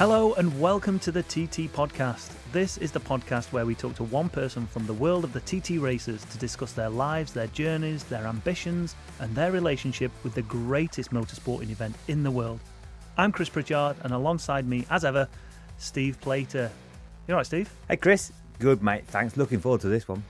[0.00, 2.32] Hello and welcome to the TT Podcast.
[2.52, 5.40] This is the podcast where we talk to one person from the world of the
[5.40, 10.40] TT racers to discuss their lives, their journeys, their ambitions, and their relationship with the
[10.40, 12.60] greatest motorsporting event in the world.
[13.18, 15.28] I'm Chris Pritchard, and alongside me, as ever,
[15.76, 16.70] Steve Plater.
[17.28, 17.70] You all right, Steve?
[17.86, 18.32] Hey, Chris.
[18.58, 19.06] Good, mate.
[19.06, 19.36] Thanks.
[19.36, 20.22] Looking forward to this one.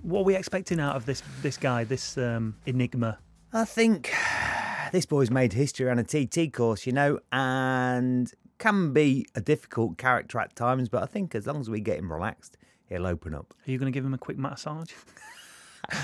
[0.00, 3.18] What are we expecting out of this this guy, this um, enigma?
[3.52, 4.10] I think
[4.92, 9.98] this boy's made history on a TT course, you know, and can be a difficult
[9.98, 12.56] character at times, but I think as long as we get him relaxed,
[12.88, 13.54] he'll open up.
[13.66, 14.92] Are you going to give him a quick massage?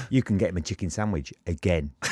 [0.08, 1.90] You can get him a chicken sandwich again.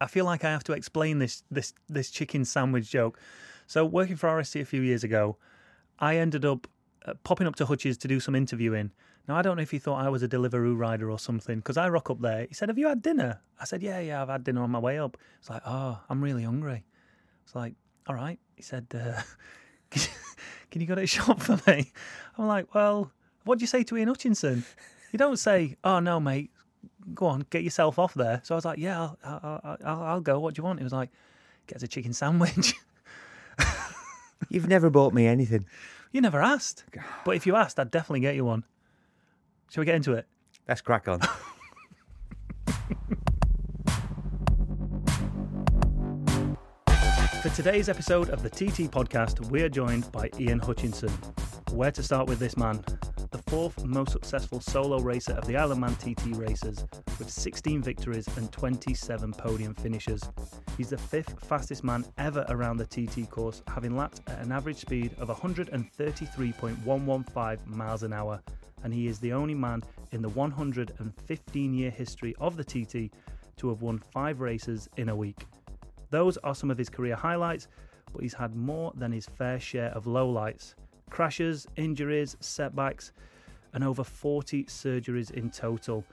[0.00, 3.20] I feel like I have to explain this this this chicken sandwich joke.
[3.66, 5.36] So working for RST a few years ago,
[5.98, 6.66] I ended up
[7.06, 8.90] uh, popping up to Hutch's to do some interviewing.
[9.28, 11.76] Now I don't know if he thought I was a Deliveroo rider or something because
[11.76, 12.46] I rock up there.
[12.48, 14.80] He said, "Have you had dinner?" I said, "Yeah, yeah, I've had dinner on my
[14.80, 16.84] way up." It's like, "Oh, I'm really hungry."
[17.44, 17.74] It's like,
[18.06, 19.20] "All right." He said, uh,
[20.70, 21.92] "Can you go to a shop for me?"
[22.38, 23.10] I'm like, "Well,
[23.44, 24.64] what do you say to Ian Hutchinson?"
[25.12, 26.50] You don't say, "Oh no, mate,
[27.14, 30.20] go on, get yourself off there." So I was like, "Yeah, I'll, I'll, I'll, I'll
[30.20, 30.38] go.
[30.40, 31.10] What do you want?" He was like,
[31.66, 32.74] "Get us a chicken sandwich."
[34.50, 35.66] You've never bought me anything.
[36.12, 36.84] you never asked,
[37.24, 38.64] but if you asked, I'd definitely get you one.
[39.70, 40.26] Shall we get into it?
[40.68, 41.20] Let's crack on.
[47.54, 51.10] today's episode of the TT podcast, we are joined by Ian Hutchinson.
[51.70, 52.82] Where to start with this man?
[53.30, 56.84] The fourth most successful solo racer of the Isle of Man TT races,
[57.16, 60.28] with 16 victories and 27 podium finishes.
[60.76, 64.78] He's the fifth fastest man ever around the TT course, having lapped at an average
[64.78, 68.42] speed of 133.115 miles an hour.
[68.82, 73.12] And he is the only man in the 115 year history of the TT
[73.58, 75.46] to have won five races in a week.
[76.14, 77.66] Those are some of his career highlights,
[78.12, 80.74] but he's had more than his fair share of lowlights
[81.10, 83.10] crashes, injuries, setbacks,
[83.72, 86.04] and over 40 surgeries in total.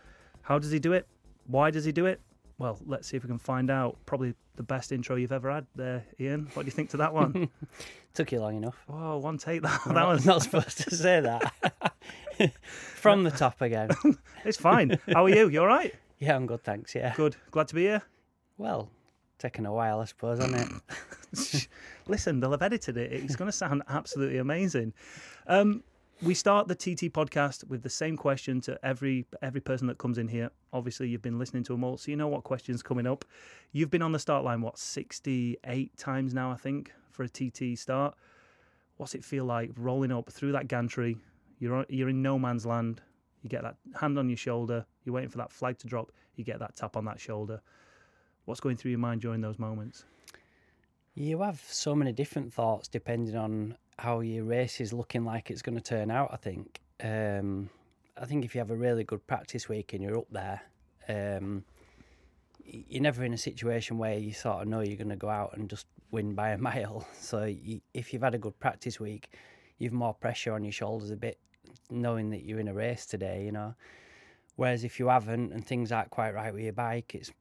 [0.42, 1.06] How does he do it?
[1.46, 2.20] Why does he do it?
[2.58, 3.96] Well, let's see if we can find out.
[4.08, 6.50] Probably the best intro you've ever had there, Ian.
[6.56, 7.50] What do you think to that one?
[8.16, 8.84] Took you long enough.
[8.88, 9.82] Whoa, one take that.
[9.86, 11.94] That was not supposed to say that.
[12.96, 13.92] From the top again.
[14.46, 14.98] It's fine.
[15.14, 15.48] How are you?
[15.48, 15.94] You all right?
[16.18, 16.96] Yeah, I'm good, thanks.
[16.96, 17.14] Yeah.
[17.16, 17.36] Good.
[17.52, 18.02] Glad to be here.
[18.58, 18.90] Well,
[19.42, 20.72] taking a while, I suppose, hasn't
[21.34, 21.68] it?
[22.08, 23.12] Listen, they'll have edited it.
[23.12, 24.94] It's going to sound absolutely amazing.
[25.48, 25.84] Um,
[26.22, 30.20] we start the TT podcast with the same question to every every person that comes
[30.20, 30.52] in here.
[30.72, 33.26] Obviously, you've been listening to them all, so you know what questions coming up.
[33.72, 37.30] You've been on the start line what sixty eight times now, I think, for a
[37.30, 38.16] TT start.
[38.98, 41.18] What's it feel like rolling up through that gantry?
[41.58, 43.02] You're on, you're in no man's land.
[43.42, 44.86] You get that hand on your shoulder.
[45.04, 46.12] You're waiting for that flag to drop.
[46.36, 47.62] You get that tap on that shoulder.
[48.46, 50.06] What's going through your mind during those moments?
[51.14, 55.62] You have so many different thoughts depending on how your race is looking like it's
[55.62, 56.82] going to turn out, I think.
[57.04, 57.70] Um,
[58.18, 60.62] I think if you have a really good practice week and you're up there,
[61.08, 61.64] um,
[62.64, 65.56] you're never in a situation where you sort of know you're going to go out
[65.56, 67.08] and just win by a mile.
[67.20, 69.36] So you, if you've had a good practice week,
[69.78, 71.38] you've more pressure on your shoulders a bit,
[71.90, 73.76] knowing that you're in a race today, you know.
[74.56, 77.32] Whereas if you haven't and things aren't quite right with your bike, it's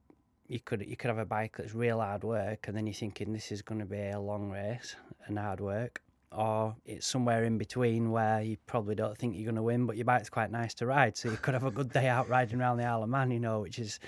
[0.51, 3.33] you could you could have a bike that's real hard work, and then you're thinking
[3.33, 4.97] this is going to be a long race
[5.27, 6.03] and hard work,
[6.33, 9.97] or it's somewhere in between where you probably don't think you're going to win, but
[9.97, 12.61] your bike's quite nice to ride, so you could have a good day out riding
[12.61, 14.01] around the Isle of Man, you know, which is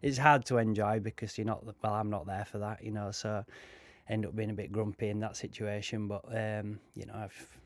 [0.00, 3.10] it's hard to enjoy because you're not well, I'm not there for that, you know,
[3.10, 3.44] so
[4.08, 7.58] end up being a bit grumpy in that situation, but um, you know, I've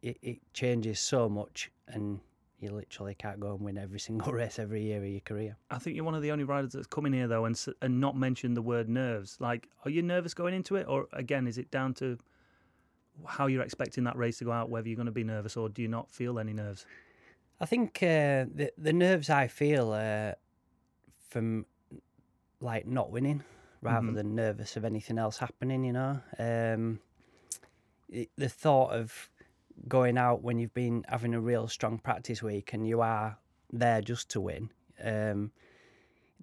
[0.00, 2.20] it, it changes so much and
[2.60, 5.56] you literally can't go and win every single race every year of your career.
[5.70, 8.00] I think you're one of the only riders that's come in here though and and
[8.00, 9.36] not mentioned the word nerves.
[9.40, 12.18] Like, are you nervous going into it, or again, is it down to
[13.26, 14.70] how you're expecting that race to go out?
[14.70, 16.84] Whether you're going to be nervous, or do you not feel any nerves?
[17.60, 20.32] I think uh, the the nerves I feel uh,
[21.28, 21.66] from
[22.60, 23.44] like not winning
[23.82, 24.14] rather Mhm.
[24.16, 25.84] than nervous of anything else happening.
[25.84, 27.00] You know, um,
[28.08, 29.30] it, the thought of
[29.86, 33.38] going out when you've been having a real strong practice week and you are
[33.72, 34.70] there just to win.
[35.02, 35.52] Um,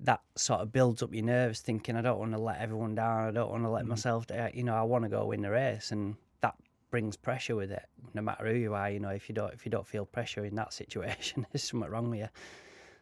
[0.04, 3.28] that sort of builds up your nerves, thinking I don't want to let everyone down.
[3.28, 3.90] I don't want to let Mhm.
[3.90, 4.52] myself down.
[4.54, 6.56] You know, I want to go win the race, and that
[6.92, 7.86] brings pressure with it.
[8.14, 10.44] No matter who you are, you know, if you don't if you don't feel pressure
[10.46, 12.30] in that situation, there's something wrong with you.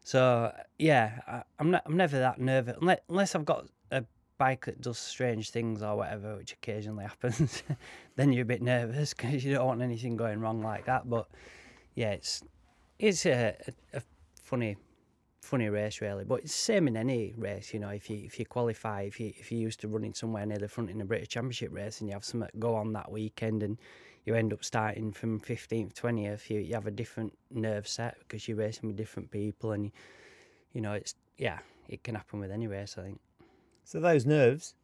[0.04, 1.84] So yeah, I, I'm not.
[1.86, 3.66] I'm never that nervous unless, unless I've got
[4.44, 7.64] bike that does strange things or whatever, which occasionally happens.
[8.18, 11.10] then you're a bit nervous because you don't want anything going wrong like that.
[11.10, 11.28] But
[11.96, 12.44] yeah, it's
[13.00, 13.56] it's a,
[13.94, 14.02] a, a
[14.42, 14.76] funny
[15.42, 16.26] funny race really.
[16.26, 17.90] But it's the same in any race, you know.
[17.90, 20.68] If you if you qualify, if you if you're used to running somewhere near the
[20.68, 23.78] front in a British Championship race, and you have something go on that weekend, and
[24.26, 28.48] you end up starting from 15th, 20th, you, you have a different nerve set because
[28.48, 29.92] you're racing with different people, and you,
[30.74, 33.20] you know it's yeah, it can happen with any race, I think.
[33.84, 34.76] So those nerves,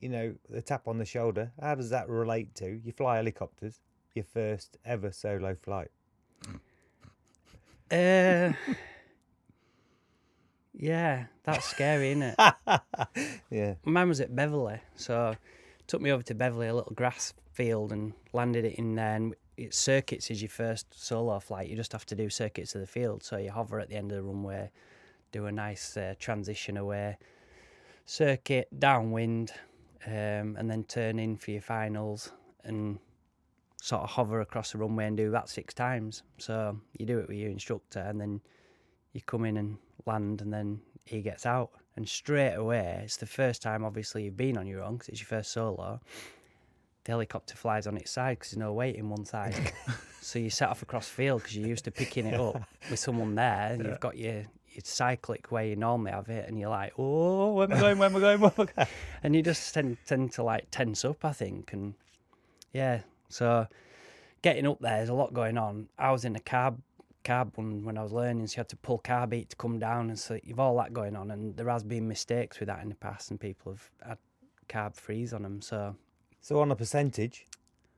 [0.00, 3.80] you know, the tap on the shoulder, how does that relate to you fly helicopters,
[4.14, 5.90] your first ever solo flight?
[7.90, 8.52] Uh,
[10.74, 12.34] yeah, that's scary, isn't it?
[13.50, 13.74] yeah.
[13.84, 15.34] Mine was at Beverley, so
[15.86, 19.16] took me over to Beverley, a little grass field, and landed it in there.
[19.16, 21.68] And it circuits is your first solo flight.
[21.68, 23.22] You just have to do circuits of the field.
[23.22, 24.70] So you hover at the end of the runway,
[25.32, 27.18] do a nice uh, transition away,
[28.10, 29.52] circuit downwind,
[30.04, 32.32] um, and then turn in for your finals
[32.64, 32.98] and
[33.80, 36.24] sort of hover across the runway and do that six times.
[36.38, 38.40] So you do it with your instructor, and then
[39.12, 41.70] you come in and land, and then he gets out.
[41.94, 45.20] And straight away, it's the first time, obviously, you've been on your own because it's
[45.20, 46.00] your first solo.
[47.04, 49.54] The helicopter flies on its side because there's no weight in one side.
[50.20, 52.60] so you set off across field because you're used to picking it up
[52.90, 56.58] with someone there, and you've got your your cyclic where you normally have it, and
[56.58, 57.98] you're like, oh, where am I going?
[57.98, 58.40] Where am I going?
[58.40, 58.88] Where am I going?
[59.22, 61.94] and you just tend, tend to like tense up, I think, and
[62.72, 63.00] yeah.
[63.28, 63.66] So
[64.42, 65.88] getting up there, there's a lot going on.
[65.98, 66.78] I was in a carb
[67.24, 69.78] carb one when I was learning, so you had to pull carb heat to come
[69.78, 71.30] down, and so you've all that going on.
[71.30, 74.18] And there has been mistakes with that in the past, and people have had
[74.68, 75.60] carb freeze on them.
[75.60, 75.96] So
[76.40, 77.46] So on a percentage,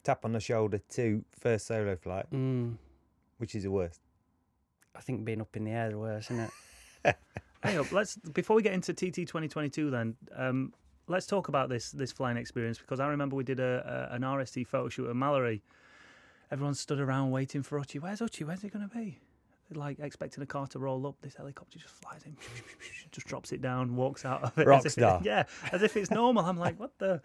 [0.02, 2.76] tap on the shoulder to first solo flight, mm,
[3.38, 4.00] which is the worst?
[4.94, 6.50] I think being up in the air is worse, isn't
[7.04, 7.16] it?
[7.64, 10.72] Hey, up, let's before we get into TT 2022, then um,
[11.06, 14.22] let's talk about this this flying experience because I remember we did a, a an
[14.22, 15.62] RST photo shoot at Mallory.
[16.50, 18.00] Everyone stood around waiting for Hutchy.
[18.00, 18.42] Where's Hutchy?
[18.42, 19.20] Where's he going to be?
[19.72, 21.14] Like expecting a car to roll up.
[21.22, 22.36] This helicopter just flies in,
[23.12, 24.66] just drops it down, walks out of it.
[24.66, 25.20] Rock as if star.
[25.24, 26.44] Yeah, as if it's normal.
[26.44, 27.22] I'm like, what the?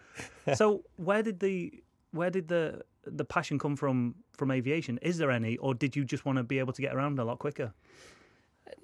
[0.53, 1.73] So where did the
[2.11, 4.99] where did the the passion come from from aviation?
[5.01, 7.23] Is there any, or did you just want to be able to get around a
[7.23, 7.73] lot quicker?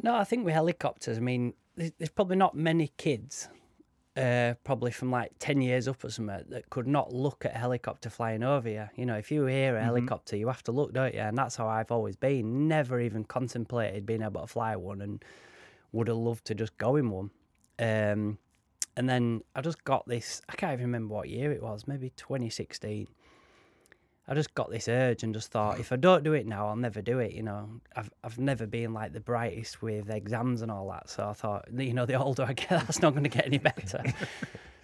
[0.01, 3.49] No, I think with helicopters, I mean, there's, there's probably not many kids,
[4.15, 7.57] uh, probably from like 10 years up or something, that could not look at a
[7.57, 8.87] helicopter flying over you.
[8.95, 11.19] You know, if you hear a helicopter, you have to look, don't you?
[11.19, 12.67] And that's how I've always been.
[12.67, 15.23] Never even contemplated being able to fly one and
[15.91, 17.31] would have loved to just go in one.
[17.79, 18.37] Um,
[18.95, 22.11] and then I just got this, I can't even remember what year it was, maybe
[22.15, 23.07] 2016.
[24.25, 26.77] I just got this urge and just thought, if I don't do it now, I'll
[26.77, 27.33] never do it.
[27.33, 31.09] You know, I've I've never been like the brightest with exams and all that.
[31.09, 33.57] So I thought, you know, the older I get, that's not going to get any
[33.57, 34.01] better.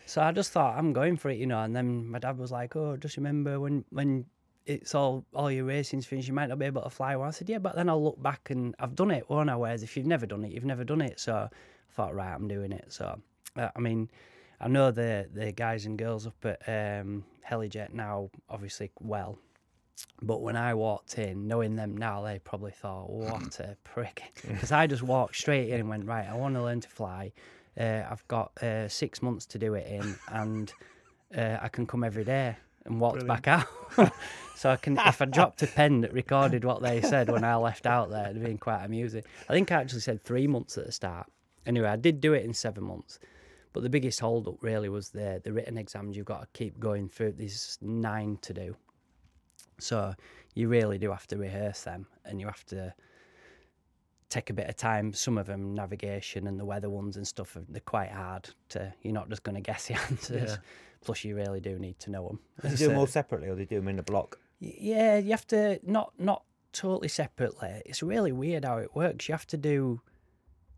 [0.06, 1.62] so I just thought, I'm going for it, you know.
[1.62, 4.26] And then my dad was like, oh, just remember when when
[4.66, 7.30] it's all all your racing's finished, you might not be able to fly one.
[7.30, 9.56] I said, yeah, but then I'll look back and I've done it, won't I?
[9.56, 11.18] Whereas if you've never done it, you've never done it.
[11.18, 11.50] So I
[11.94, 12.92] thought, right, I'm doing it.
[12.92, 13.22] So
[13.56, 14.10] uh, I mean.
[14.62, 19.40] I know the the guys and girls up at um, Helijet now, obviously well,
[20.22, 24.72] but when I walked in, knowing them now, they probably thought, "What a prick!" Because
[24.72, 27.32] I just walked straight in and went, "Right, I want to learn to fly.
[27.80, 30.74] Uh, I've got uh, six months to do it in, and
[31.36, 33.68] uh, I can come every day." And walked back out.
[34.56, 37.56] so I can, if I dropped a pen that recorded what they said when I
[37.56, 39.24] left out there, it'd been quite amusing.
[39.50, 41.28] I think I actually said three months at the start.
[41.66, 43.20] Anyway, I did do it in seven months.
[43.80, 46.18] But the biggest holdup really was the the written exams.
[46.18, 47.32] You've got to keep going through.
[47.38, 48.76] There's nine to do.
[49.80, 50.14] So
[50.54, 52.94] you really do have to rehearse them and you have to
[54.28, 55.14] take a bit of time.
[55.14, 59.14] Some of them, navigation and the weather ones and stuff, they're quite hard to, you're
[59.14, 60.52] not just going to guess the answers.
[60.52, 60.58] Yeah.
[61.00, 62.40] Plus, you really do need to know them.
[62.62, 64.38] Do you do them all separately or do you do them in a block?
[64.60, 66.44] Yeah, you have to, not, not
[66.74, 67.82] totally separately.
[67.86, 69.30] It's really weird how it works.
[69.30, 70.02] You have to do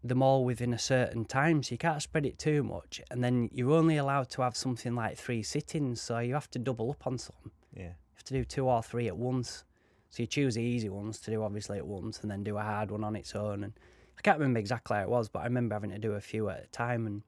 [0.04, 3.02] them all within a certain time, so you can't spread it too much.
[3.12, 6.60] And then you're only allowed to have something like three sittings, so you have to
[6.60, 7.36] double up on some
[7.76, 7.84] Yeah.
[7.84, 9.64] you have to do two or three at once.
[10.10, 12.62] So you choose the easy ones to do obviously at once and then do a
[12.62, 13.64] hard one on its own.
[13.64, 13.74] And
[14.18, 16.50] I can't remember exactly how it was, but I remember having to do a few
[16.50, 17.08] at a time.
[17.08, 17.22] And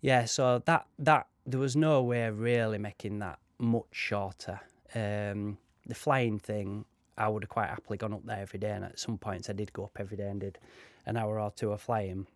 [0.00, 4.60] yeah, so that that there was no way of really making that much shorter.
[4.94, 6.84] Um, the flying thing,
[7.18, 9.52] I would have quite happily gone up there every day, and at some points I
[9.52, 10.58] did go up every day and did
[11.06, 12.26] an hour or two of flying.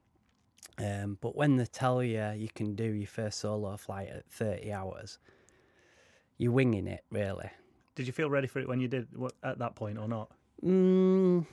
[0.78, 4.72] Um, but when they tell you you can do your first solo flight at 30
[4.72, 5.18] hours,
[6.38, 7.50] you're winging it really.
[7.94, 9.08] Did you feel ready for it when you did
[9.42, 10.30] at that point or not?
[10.64, 11.46] Mm,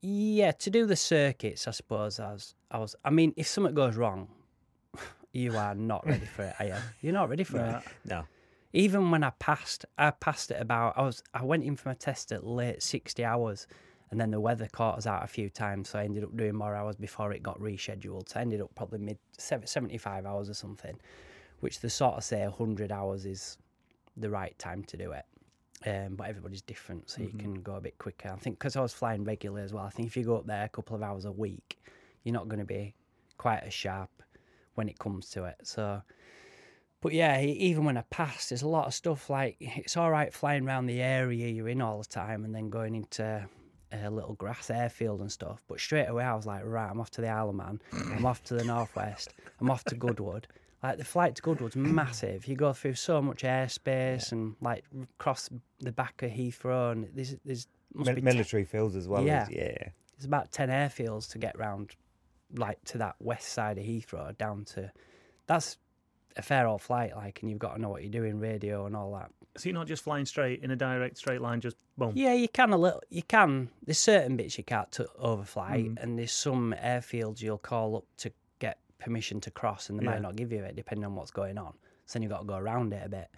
[0.00, 2.18] yeah, to do the circuits, I suppose.
[2.18, 2.96] I was, I was.
[3.04, 4.28] I mean, if something goes wrong,
[5.32, 6.54] you are not ready for it.
[6.58, 6.74] Are you?
[7.02, 8.08] You're not ready for it.
[8.08, 8.24] No.
[8.72, 10.96] Even when I passed, I passed it about.
[10.96, 11.22] I was.
[11.34, 13.66] I went in for my test at late sixty hours,
[14.10, 16.54] And then the weather caught us out a few times, so I ended up doing
[16.54, 18.28] more hours before it got rescheduled.
[18.28, 20.96] So I ended up probably mid 75 hours or something,
[21.60, 23.56] which they sort of say 100 hours is
[24.16, 25.24] the right time to do it.
[25.86, 28.30] Um, but everybody's different, so you can go a bit quicker.
[28.30, 30.46] I think because I was flying regularly as well, I think if you go up
[30.46, 31.78] there a couple of hours a week,
[32.22, 32.94] you're not going to be
[33.38, 34.10] quite as sharp
[34.74, 35.56] when it comes to it.
[35.62, 36.02] So,
[37.00, 40.32] but yeah, even when I passed, there's a lot of stuff like it's all right
[40.32, 43.48] flying around the area you're in all the time and then going into
[43.92, 45.62] a little grass airfield and stuff.
[45.68, 48.26] But straight away, I was like, right, I'm off to the Isle of Man, I'm
[48.26, 50.46] off to the Northwest, I'm off to Goodwood.
[50.82, 52.48] Like the flight to Goodwood's massive.
[52.48, 54.84] You go through so much airspace and like
[55.18, 59.22] cross the back of Heathrow, and there's there's must Mil- be military fields as well.
[59.22, 59.42] Yeah.
[59.42, 59.76] As, yeah.
[60.16, 61.96] there's about 10 airfields to get round
[62.56, 64.90] like to that west side of Heathrow down to
[65.46, 65.76] that's
[66.36, 68.94] a fair old flight like and you've got to know what you're doing radio and
[68.96, 72.12] all that So you're not just flying straight in a direct straight line, just boom.
[72.14, 76.02] yeah you can a little you can there's certain bits you can't t- overfly Mm.
[76.02, 80.10] and there's some airfields you'll call up to get permission to cross and they Yeah.
[80.12, 81.72] might not give you it depending on what's going on
[82.06, 83.28] so then you've got to go around it a bit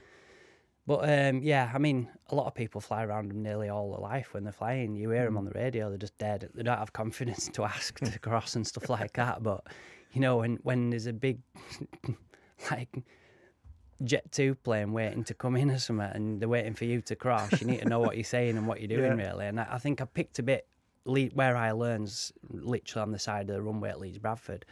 [0.84, 4.00] but um, yeah, I mean, a lot of people fly around them nearly all their
[4.00, 4.96] life when they're flying.
[4.96, 6.48] You hear them on the radio; they're just dead.
[6.56, 9.44] They don't have confidence to ask to cross and stuff like that.
[9.44, 9.64] But
[10.12, 11.38] you know, when when there's a big
[12.70, 13.02] like
[14.02, 17.60] Jet2 plane waiting to come in or something, and they're waiting for you to crash.
[17.60, 19.28] you need to know what you're saying and what you're doing Yeah.
[19.28, 19.46] really.
[19.46, 20.66] And I, I think I picked a bit
[21.04, 24.64] Le- where I learn's literally on the side of the runway at Leeds Bradford.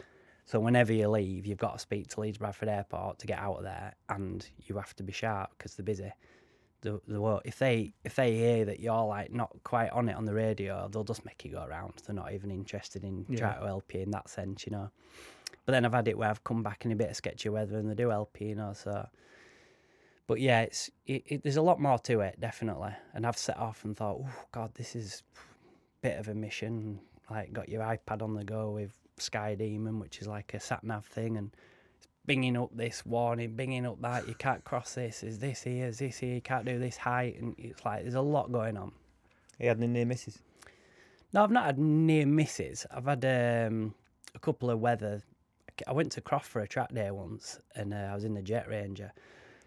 [0.46, 3.56] So whenever you leave, you've got to speak to Leeds Bradford Airport to get out
[3.58, 6.12] of there, and you have to be sharp because they're busy.
[6.82, 10.24] The, the if they if they hear that you're like not quite on it on
[10.24, 11.94] the radio, they'll just make you go around.
[12.06, 13.38] They're not even interested in Yeah.
[13.38, 14.90] trying to help you in that sense, you know.
[15.66, 17.76] But then I've had it where I've come back in a bit of sketchy weather
[17.76, 18.72] and they do help you, you know.
[18.72, 19.06] So,
[20.26, 22.92] but yeah, it's it, it, there's a lot more to it, definitely.
[23.14, 27.00] And I've set off and thought, oh God, this is a bit of a mission.
[27.30, 31.06] Like, got your iPad on the go with SkyDemon, which is like a sat nav
[31.06, 31.54] thing, and
[31.98, 35.22] it's binging up this warning, binging up that you can't cross this.
[35.22, 35.86] Is this here?
[35.86, 36.34] Is this here?
[36.34, 38.92] You can't do this height, and it's like there's a lot going on.
[39.58, 40.38] He had any near misses.
[41.32, 42.86] No, I've not had near misses.
[42.90, 43.94] I've had um,
[44.34, 45.22] a couple of weather.
[45.86, 48.42] I went to Croft for a track day once, and uh, I was in the
[48.42, 49.12] Jet Ranger.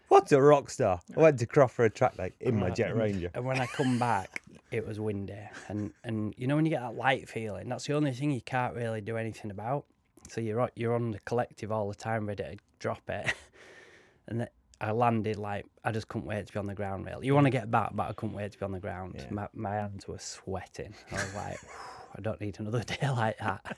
[0.09, 1.01] What a rock star!
[1.15, 3.31] I went to Croft for a track day in my Jet Ranger.
[3.33, 4.41] And when I come back,
[4.71, 5.33] it was windy,
[5.67, 8.41] and and you know when you get that light feeling, that's the only thing you
[8.41, 9.85] can't really do anything about.
[10.29, 13.33] So you're on, you're on the collective all the time, ready to drop it.
[14.27, 14.47] and then
[14.79, 17.05] I landed like I just couldn't wait to be on the ground.
[17.05, 19.15] Really, you want to get back, but I couldn't wait to be on the ground.
[19.17, 19.25] Yeah.
[19.29, 20.93] My my hands were sweating.
[21.11, 21.59] I was like,
[22.15, 23.77] I don't need another day like that.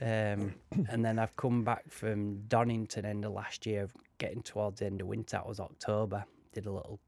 [0.00, 0.54] Um,
[0.88, 3.88] and then I've come back from Donington end of last year,
[4.18, 5.38] getting towards the end of winter.
[5.38, 6.24] It was October.
[6.52, 7.00] Did a little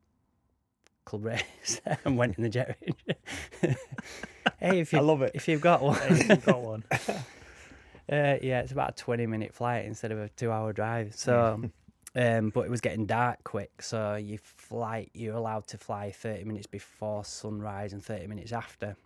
[1.04, 3.21] club race and went in the Jet Ranger.
[4.61, 5.33] hey, if you I love it.
[5.35, 6.85] if you've got one, Hey, you've got one.
[6.92, 11.14] uh, yeah, it's about a twenty minute flight instead of a two hour drive.
[11.14, 11.71] So,
[12.14, 15.09] um, but it was getting dark quick, so you fly.
[15.14, 18.97] You're allowed to fly thirty minutes before sunrise and thirty minutes after.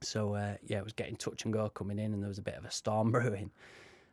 [0.00, 2.42] So uh, yeah, it was getting touch and go coming in, and there was a
[2.42, 3.50] bit of a storm brewing.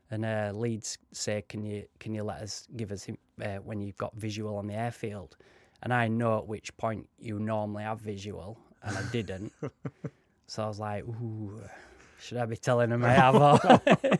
[0.09, 3.97] And uh, Leeds say, "Can you can you let us give us uh, when you've
[3.97, 5.36] got visual on the airfield?"
[5.83, 9.53] And I know at which point you normally have visual, and I didn't.
[10.47, 11.62] so I was like, "Ooh,
[12.19, 14.19] should I be telling him I have?"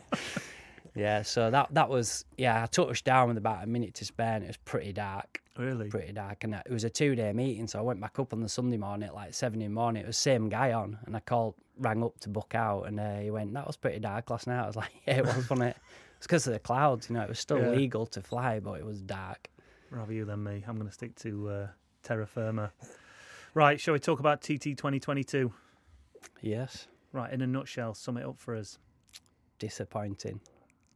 [0.94, 1.22] Yeah.
[1.22, 2.62] So that that was yeah.
[2.62, 5.88] I touched down with about a minute to spare, and it was pretty dark Really?
[5.88, 6.44] pretty dark.
[6.44, 8.76] And it was a two day meeting, so I went back up on the Sunday
[8.78, 10.02] morning at like seven in the morning.
[10.04, 13.16] It was same guy on, and I called, rang up to book out, and uh,
[13.18, 15.62] he went, "That was pretty dark last night." I was like, "Yeah, it was, wasn't
[15.70, 15.76] it?"
[16.16, 17.22] It's because of the clouds, you know.
[17.22, 17.70] It was still Yeah.
[17.70, 19.48] legal to fly, but it was dark.
[19.90, 20.64] Rather you than me.
[20.66, 21.66] I'm going to stick to uh,
[22.02, 22.72] terra firma.
[23.54, 25.52] Right, shall we talk about TT 2022?
[26.42, 28.78] Yes, Right, in a nutshell, sum it up for us.
[29.58, 30.40] disappointing.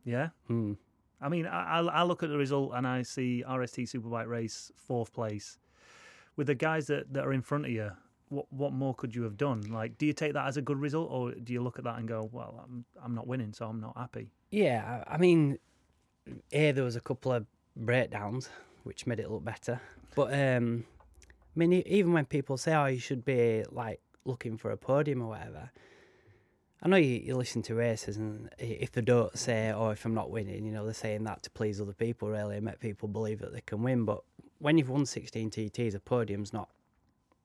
[0.04, 0.28] Yeah?
[0.46, 0.74] Hmm.
[1.22, 5.12] I mean, I, I look at the result and I see RST Superbike race fourth
[5.12, 5.58] place.
[6.36, 7.90] With the guys that, that are in front of you,
[8.30, 9.60] what what more could you have done?
[9.70, 11.98] Like, do you take that as a good result, or do you look at that
[11.98, 15.58] and go, "Well, I'm I'm not winning, so I'm not happy." Yeah, I mean,
[16.50, 18.48] here there was a couple of breakdowns
[18.84, 19.80] which made it look better.
[20.14, 20.84] But um,
[21.54, 25.22] I mean, even when people say, "Oh, you should be like looking for a podium
[25.22, 25.70] or whatever,"
[26.82, 30.04] I know you, you listen to races, and i- if they don't say, "Oh, if
[30.04, 32.80] I'm not winning," you know, they're saying that to please other people, really, and make
[32.80, 34.04] people believe that they can win.
[34.04, 34.24] But
[34.58, 36.68] when you've won 16 TTs, a podium's not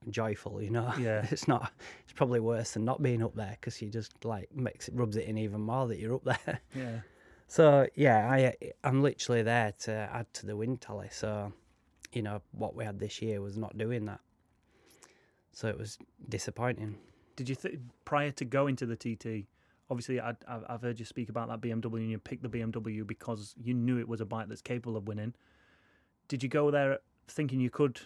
[0.10, 0.92] joyful, you know.
[1.00, 1.28] Yeah.
[1.30, 1.72] it's not.
[2.04, 5.18] It's probably worse than not being up there because you just like makes it rubs
[5.18, 6.60] it in even more that you're up there.
[6.74, 7.00] Yeah.
[7.48, 11.10] So yeah, I I'm literally there to add to the win tally.
[11.12, 11.54] So,
[12.12, 14.20] you know, what we had this year was not doing that.
[15.52, 16.98] So it was disappointing.
[17.38, 19.48] Did you th- prior to going to the TT?
[19.90, 23.56] Obviously, I've I've heard you speak about that BMW, and you picked the BMW because
[23.64, 25.34] you knew it was a bike that's capable of winning.
[26.28, 28.02] Did you go there thinking you could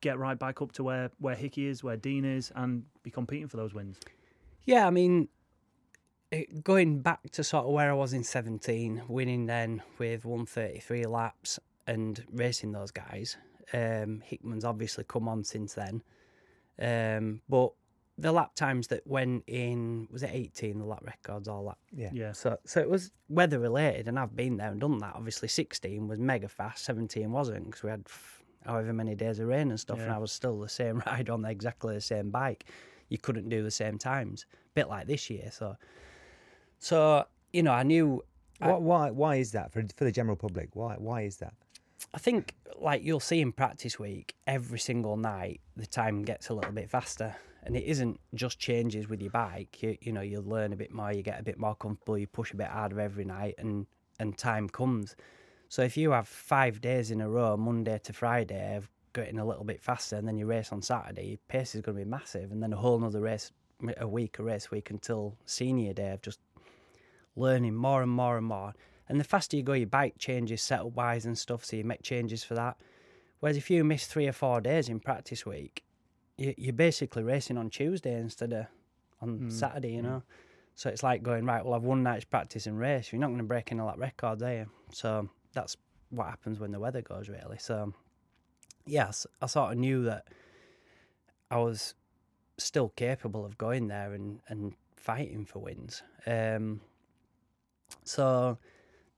[0.00, 3.48] get right back up to where where Hickey is, where Dean is, and be competing
[3.48, 3.98] for those wins?
[4.64, 5.28] Yeah, I mean,
[6.62, 11.58] going back to sort of where I was in 17, winning then with 133 laps
[11.86, 13.36] and racing those guys.
[13.72, 16.02] Um, Hickman's obviously come on since then.
[16.80, 17.72] Um, but
[18.20, 21.78] the lap times that went in, was it 18, the lap records, all that?
[21.92, 22.10] Yeah.
[22.12, 25.14] Yeah, So, so it was weather related, and I've been there and done that.
[25.14, 29.48] Obviously, 16 was mega fast, 17 wasn't because we had f- however many days of
[29.48, 32.66] rain and stuff, and I was still the same ride on exactly the same bike.
[33.08, 35.50] You couldn't do the same times, a bit like this year.
[35.52, 35.76] So,
[36.78, 38.22] so you know, I knew.
[38.60, 39.10] I- Why, why?
[39.10, 40.70] Why is that for for the general public?
[40.74, 40.94] Why?
[40.98, 41.54] Why is that?
[42.14, 46.54] I think, like you'll see in practice week, every single night the time gets a
[46.54, 49.82] little bit faster, and it isn't just changes with your bike.
[49.82, 52.26] You you know, you learn a bit more, you get a bit more comfortable, you
[52.26, 53.86] push a bit harder every night, and
[54.18, 55.16] and time comes.
[55.68, 59.46] So if you have five days in a row, Monday to Friday, of getting a
[59.46, 62.10] little bit faster, and then you race on Saturday, your pace is going to be
[62.10, 63.52] massive, and then a whole other race
[63.98, 66.40] a week, a race week until senior day of just
[67.36, 68.74] learning more and more and more.
[69.08, 72.02] And the faster you go, your bike changes setup wise and stuff, so you make
[72.02, 72.76] changes for that.
[73.40, 75.82] Whereas if you miss three or four days in practice week,
[76.40, 78.66] you're basically racing on Tuesday instead of
[79.20, 80.04] on Mm, Saturday, you mm.
[80.04, 80.22] know.
[80.74, 81.62] So it's like going right.
[81.64, 83.12] Well, I've one night's practice and race.
[83.12, 84.66] You're not going to break any of that records, are you?
[84.92, 85.76] So that's
[86.08, 87.58] what happens when the weather goes, really.
[87.58, 87.92] So
[88.86, 90.28] yes, I sort of knew that
[91.50, 91.94] I was
[92.56, 96.02] still capable of going there and and fighting for wins.
[96.26, 96.80] Um,
[98.04, 98.56] so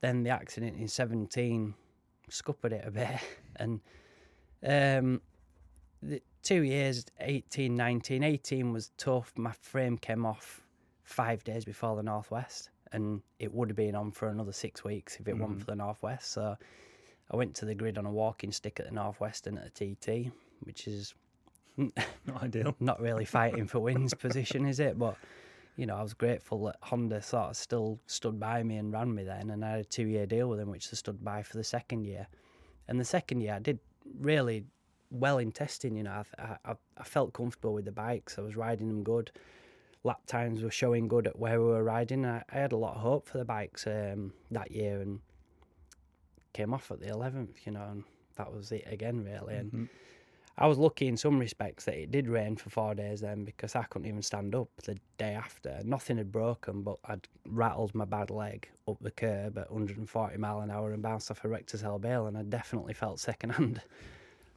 [0.00, 1.74] then the accident in 17
[2.28, 3.20] scuppered it a bit
[3.56, 3.80] and
[4.66, 5.20] um
[6.02, 10.62] the two years 18 19 18 was tough my frame came off
[11.04, 15.16] five days before the northwest and it would have been on for another six weeks
[15.20, 15.60] if it weren't Mhm.
[15.60, 16.56] for the northwest so
[17.30, 19.94] i went to the grid on a walking stick at the northwest and at the
[19.94, 20.30] tt
[20.64, 21.14] which is
[21.76, 22.74] not ideal.
[22.80, 24.98] not really fighting for wins position, is it?
[24.98, 25.16] But
[25.74, 29.14] you know, I was grateful that Honda sort of still stood by me and ran
[29.14, 31.56] me then, and I had a two-year deal with them, which they stood by for
[31.56, 32.26] the second year.
[32.88, 33.78] And the second year, I did
[34.20, 34.66] really
[35.12, 35.96] well in testing.
[35.96, 38.38] You know, I, I, I felt comfortable with the bikes.
[38.38, 39.30] I was riding them good.
[40.04, 42.24] Lap times were showing good at where we were riding.
[42.26, 45.20] I, I had a lot of hope for the bikes um, that year, and
[46.52, 47.58] came off at the eleventh.
[47.66, 48.04] You know, and
[48.36, 49.54] that was it again, really.
[49.56, 49.88] And Mhm.
[50.58, 53.74] I was lucky in some respects that it did rain for four days then because
[53.74, 55.80] I couldn't even stand up the day after.
[55.82, 60.60] Nothing had broken, but I'd rattled my bad leg up the curb at 140 mile
[60.60, 63.80] an hour and bounced off a Recticel Bale, and I definitely felt secondhand.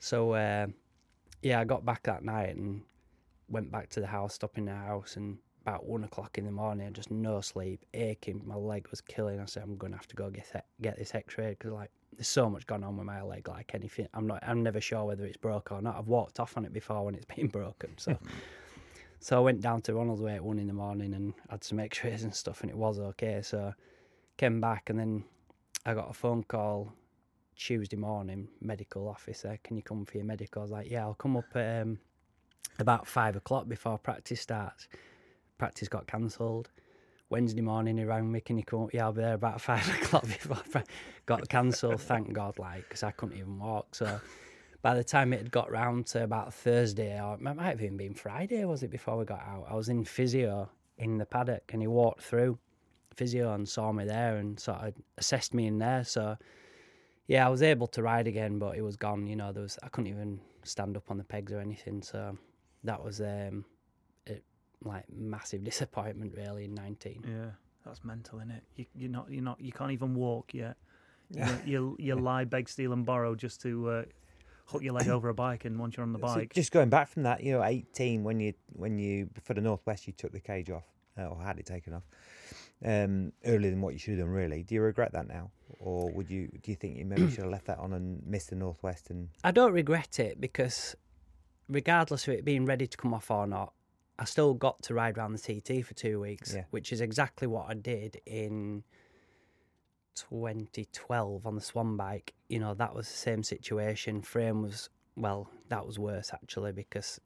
[0.05, 0.67] So, uh,
[1.41, 2.83] yeah, I got back that night and
[3.49, 6.51] went back to the house, stopped in the house, and about one o'clock in the
[6.51, 8.39] morning, just no sleep, aching.
[8.45, 9.39] My leg was killing.
[9.39, 12.27] I said, I'm going to have to go get get this X-ray because like there's
[12.27, 13.47] so much gone on with my leg.
[13.47, 14.43] Like anything, I'm not.
[14.47, 15.95] I'm never sure whether it's broke or not.
[15.97, 17.97] I've walked off on it before when it's been broken.
[17.97, 18.15] So,
[19.19, 22.21] so I went down to Ronaldsway at one in the morning and had some X-rays
[22.21, 23.41] and stuff, and it was okay.
[23.41, 23.73] So,
[24.37, 25.23] came back and then
[25.83, 26.93] I got a phone call
[27.55, 29.57] Tuesday morning, medical officer.
[29.63, 30.61] Can you come for your medical?
[30.61, 31.99] I was like, yeah, I'll come up um,
[32.79, 34.87] about five o'clock before practice starts.
[35.57, 36.69] Practice got cancelled.
[37.29, 38.39] Wednesday morning, he rang me.
[38.39, 38.89] Can you come?
[38.93, 40.83] Yeah, I'll be there about five o'clock before pra-
[41.25, 42.01] got cancelled.
[42.01, 43.95] Thank God, like, because I couldn't even walk.
[43.95, 44.19] So
[44.81, 47.97] by the time it had got round to about Thursday, or it might have even
[47.97, 49.65] been Friday, was it, before we got out?
[49.69, 52.57] I was in physio in the paddock and he walked through
[53.15, 56.03] physio and saw me there and sort of assessed me in there.
[56.03, 56.37] So
[57.27, 59.27] yeah, I was able to ride again, but it was gone.
[59.27, 62.01] You know, there was I couldn't even stand up on the pegs or anything.
[62.01, 62.37] So
[62.83, 63.65] that was um,
[64.29, 64.41] a,
[64.83, 67.23] like massive disappointment really in nineteen.
[67.27, 67.51] Yeah,
[67.85, 68.63] that's mental, isn't it?
[68.75, 70.77] You, you're not, you're not, you can't even walk yet.
[71.31, 74.03] You, you, you lie, beg, steal, and borrow just to uh,
[74.65, 76.89] hook your leg over a bike, and once you're on the So bike, just going
[76.89, 80.31] back from that, you know, 18 when you when you for the northwest you took
[80.31, 80.85] the cage off
[81.17, 82.03] uh, or had it taken off
[82.83, 84.29] um, earlier than what you should have done.
[84.29, 86.47] Really, do you regret that now, or would you?
[86.61, 89.09] Do you think you maybe should have left that on and missed the northwest?
[89.09, 90.95] And I don't regret it because
[91.69, 93.73] regardless of it being ready to come off or not,
[94.19, 96.63] I still got to ride around the TT for two weeks, Yeah.
[96.71, 98.83] which is exactly what I did in
[100.15, 102.33] 2012 on the Swan bike.
[102.49, 104.21] You know, that was the same situation.
[104.21, 107.19] Frame was, well, that was worse actually because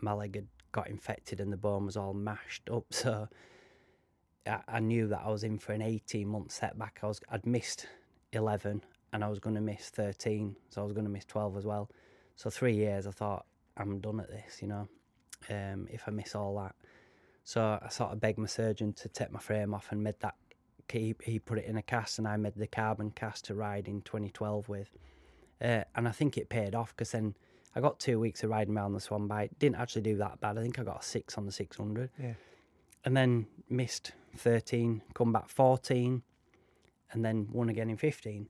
[0.00, 2.84] my leg had got infected and the bone was all mashed up.
[2.90, 3.28] So
[4.46, 7.00] I, I knew that I was in for an 18 month setback.
[7.02, 7.86] I was, I'd missed
[8.32, 10.56] 11 and I was going to miss 13.
[10.68, 11.90] So I was going to miss 12 as well.
[12.36, 14.88] So three years, I thought, I'm done at this, you know,
[15.48, 16.74] um, if I miss all that.
[17.44, 20.34] So I sort of begged my surgeon to take my frame off and made that.
[20.88, 23.86] He, he put it in a cast, and I made the carbon cast to ride
[23.88, 24.90] in 2012 with.
[25.62, 27.34] Uh, and I think it paid off because then
[27.76, 29.50] I got two weeks of riding around the Swan bike.
[29.58, 30.58] Didn't actually do that bad.
[30.58, 32.10] I think I got a six on the 600.
[32.20, 32.32] Yeah.
[33.04, 36.22] And then missed 13, come back 14,
[37.12, 38.48] and then won again in 15.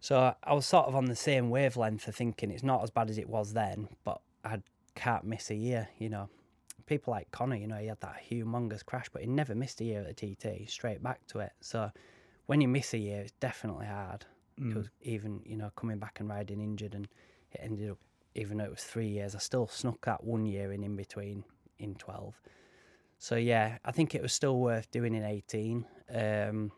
[0.00, 3.10] So I was sort of on the same wavelength of thinking it's not as bad
[3.10, 4.58] as it was then, but I
[4.94, 6.28] can't miss a year, you know.
[6.86, 9.84] People like Conor, you know, he had that humongous crash, but he never missed a
[9.84, 11.52] year at the TT, straight back to it.
[11.60, 11.90] So
[12.46, 14.24] when you miss a year, it's definitely hard.
[14.58, 14.70] Mm.
[14.70, 17.06] It was even, you know, coming back and riding injured, and
[17.52, 17.98] it ended up,
[18.34, 21.44] even though it was three years, I still snuck that one year in in between
[21.78, 22.40] in 12.
[23.18, 25.84] So yeah, I think it was still worth doing in 18.
[26.14, 26.72] Um,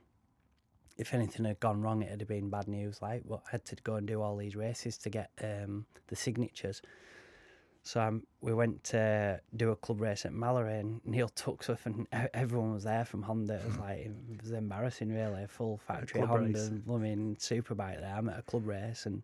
[0.96, 3.00] if anything had gone wrong, it'd have been bad news.
[3.00, 6.16] Like, but I had to go and do all these races to get um, the
[6.16, 6.82] signatures.
[7.82, 12.06] So um, we went to do a club race at Mallory, and Neil Tuxworth and
[12.34, 13.54] everyone was there from Honda.
[13.54, 15.44] It was like it was embarrassing, really.
[15.44, 16.68] A full factory Honda, race.
[16.68, 18.14] blooming superbike there.
[18.14, 19.22] I'm at a club race, and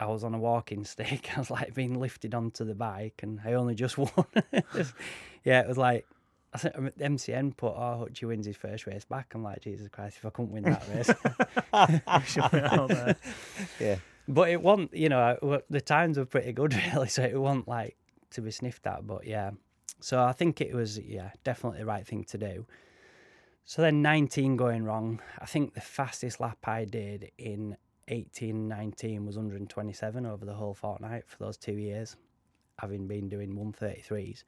[0.00, 1.30] I was on a walking stick.
[1.36, 4.10] I was like being lifted onto the bike, and I only just won.
[5.44, 6.06] yeah, it was like
[6.52, 9.88] I think um, MCN put, "Oh, Hutchy wins his first race back." I'm like, Jesus
[9.88, 12.26] Christ, if I couldn't win that race.
[12.26, 13.16] Shove it out there.
[13.78, 13.96] Yeah.
[14.26, 17.08] but it wasn't, you know, the times were pretty good, really.
[17.08, 17.96] So it wasn't like
[18.30, 19.06] to be sniffed at.
[19.06, 19.50] But yeah,
[20.00, 22.66] so I think it was, yeah, definitely the right thing to do.
[23.64, 25.20] So then 19 going wrong.
[25.38, 27.76] I think the fastest lap I did in
[28.08, 32.16] 18, 19 was 127 over the whole fortnight for those two years,
[32.78, 34.44] having been doing 133s.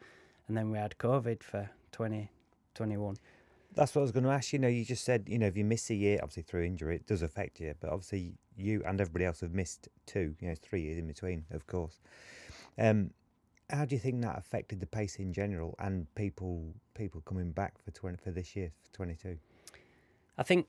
[0.49, 3.17] And then we had COVID for 2021.
[3.75, 4.53] That's what I was going to ask.
[4.53, 6.97] You know, you just said, you know, if you miss a year, obviously through injury,
[6.97, 7.75] it does affect you.
[7.81, 10.35] But obviously, you and everybody else have missed two.
[10.41, 12.01] You know, three years in between, of course.
[12.79, 13.11] Um,
[13.71, 17.75] how do you think that affected the pace in general and people people coming back
[17.85, 19.39] for twenty for this year for twenty two?
[20.37, 20.67] I think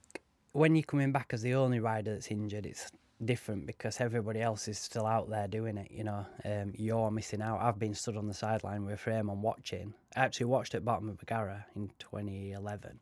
[0.52, 2.90] when you're coming back as the only rider that's injured, it's
[3.24, 5.90] different because everybody else is still out there doing it.
[5.90, 7.60] You know, um, you're missing out.
[7.60, 9.94] I've been stood on the sideline with a frame on watching.
[10.16, 13.00] I actually watched at bottom of Barregarrow in 2011,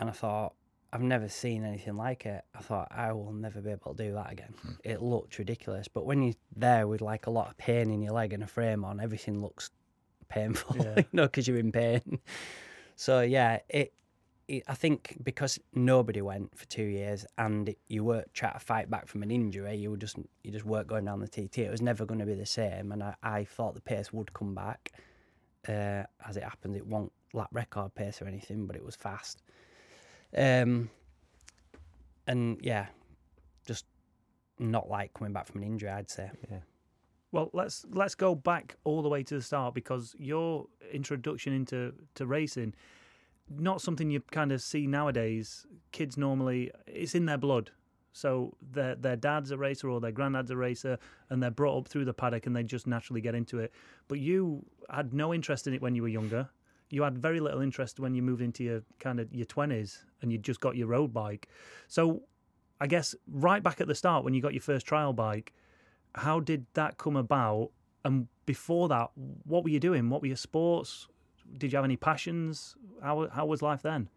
[0.00, 0.54] and I thought
[0.92, 2.44] I've never seen anything like it.
[2.54, 4.54] I thought I will never be able to do that again.
[4.82, 5.86] It looked ridiculous.
[5.86, 8.48] But when you're there with like a lot of pain in your leg and a
[8.48, 9.70] frame on, everything looks
[10.28, 10.76] painful.
[10.78, 10.94] Yeah.
[10.96, 12.18] you know, because you're in pain.
[12.96, 13.92] So yeah, it,
[14.50, 14.62] it.
[14.68, 18.90] I think because nobody went for two years and it, you weren't trying to fight
[18.90, 21.58] back from an injury, you were just you just weren't going down the TT.
[21.58, 24.32] It was never going to be the same, and I, I thought the pace would
[24.32, 24.92] come back.
[25.68, 29.42] Uh, as it happens, it won't lap record pace or anything, but it was fast.
[30.36, 30.90] Um,
[32.26, 32.86] and yeah,
[33.66, 33.84] just
[34.58, 35.90] not like coming back from an injury.
[35.90, 36.30] I'd say.
[36.50, 36.58] Yeah.
[37.32, 41.94] Well, let's let's go back all the way to the start because your introduction into
[42.16, 42.74] to racing,
[43.50, 45.66] not something you kind of see nowadays.
[45.92, 47.70] Kids normally it's in their blood,
[48.12, 51.88] so their their dad's a racer or their granddad's a racer, and they're brought up
[51.88, 53.72] through the paddock and they just naturally get into it.
[54.08, 56.48] But you had no interest in it when you were younger.
[56.90, 60.32] You had very little interest when you moved into your kind of your twenties and
[60.32, 61.48] you just got your road bike.
[61.88, 62.22] So,
[62.80, 65.52] I guess right back at the start when you got your first trial bike
[66.14, 67.70] how did that come about?
[68.04, 69.10] And before that,
[69.44, 70.08] what were you doing?
[70.10, 71.08] What were your sports?
[71.58, 72.76] Did you have any passions?
[73.02, 74.08] How how was life then?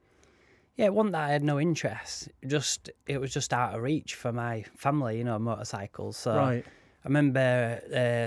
[0.75, 2.29] Yeah, it wasn't that I had no interest.
[2.47, 6.17] Just it was just out of reach for my family, you know, motorcycles.
[6.17, 6.65] So Right.
[6.65, 7.81] I remember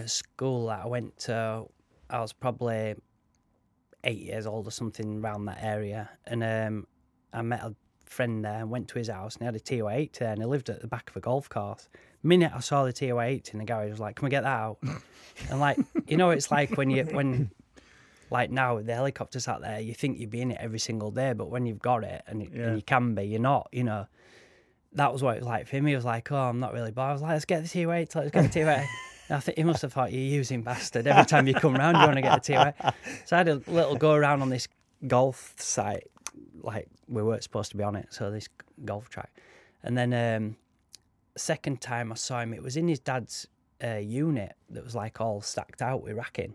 [0.05, 1.66] uh, school that I went to.
[2.09, 2.95] I was probably
[4.05, 6.87] eight years old or something around that area, and um,
[7.33, 10.19] I met a friend there and went to his house, and he had a TY80
[10.19, 11.88] there, and he lived at the back of a golf course.
[12.23, 14.57] Minute I saw the TY80 in the garage, I was like, "Can we get that
[14.57, 14.79] out?"
[15.51, 17.51] and like, you know, it's like when you when.
[18.31, 21.11] Like now with the helicopters out there, you think you'd be in it every single
[21.11, 22.62] day, but when you've got it and, it, Yeah.
[22.65, 23.69] and you can be, you're not.
[23.73, 24.07] You know,
[24.95, 25.87] that was what it was like for him.
[25.87, 28.15] He was like, "Oh, I'm not really," but I was like, "Let's get the T8,
[28.15, 28.87] let's get the T8."
[29.29, 31.05] And I think he must have thought you using bastard.
[31.09, 32.95] Every time you come round, you want to get the T8.
[33.25, 34.69] So I had a little go around on this
[35.09, 36.05] golf site,
[36.62, 38.49] like we weren't supposed to be on it, so this
[38.85, 39.33] golf track.
[39.83, 40.57] And then um,
[41.37, 43.49] second time I saw him, it was in his dad's
[43.83, 46.55] uh, unit that was like all stacked out with racking.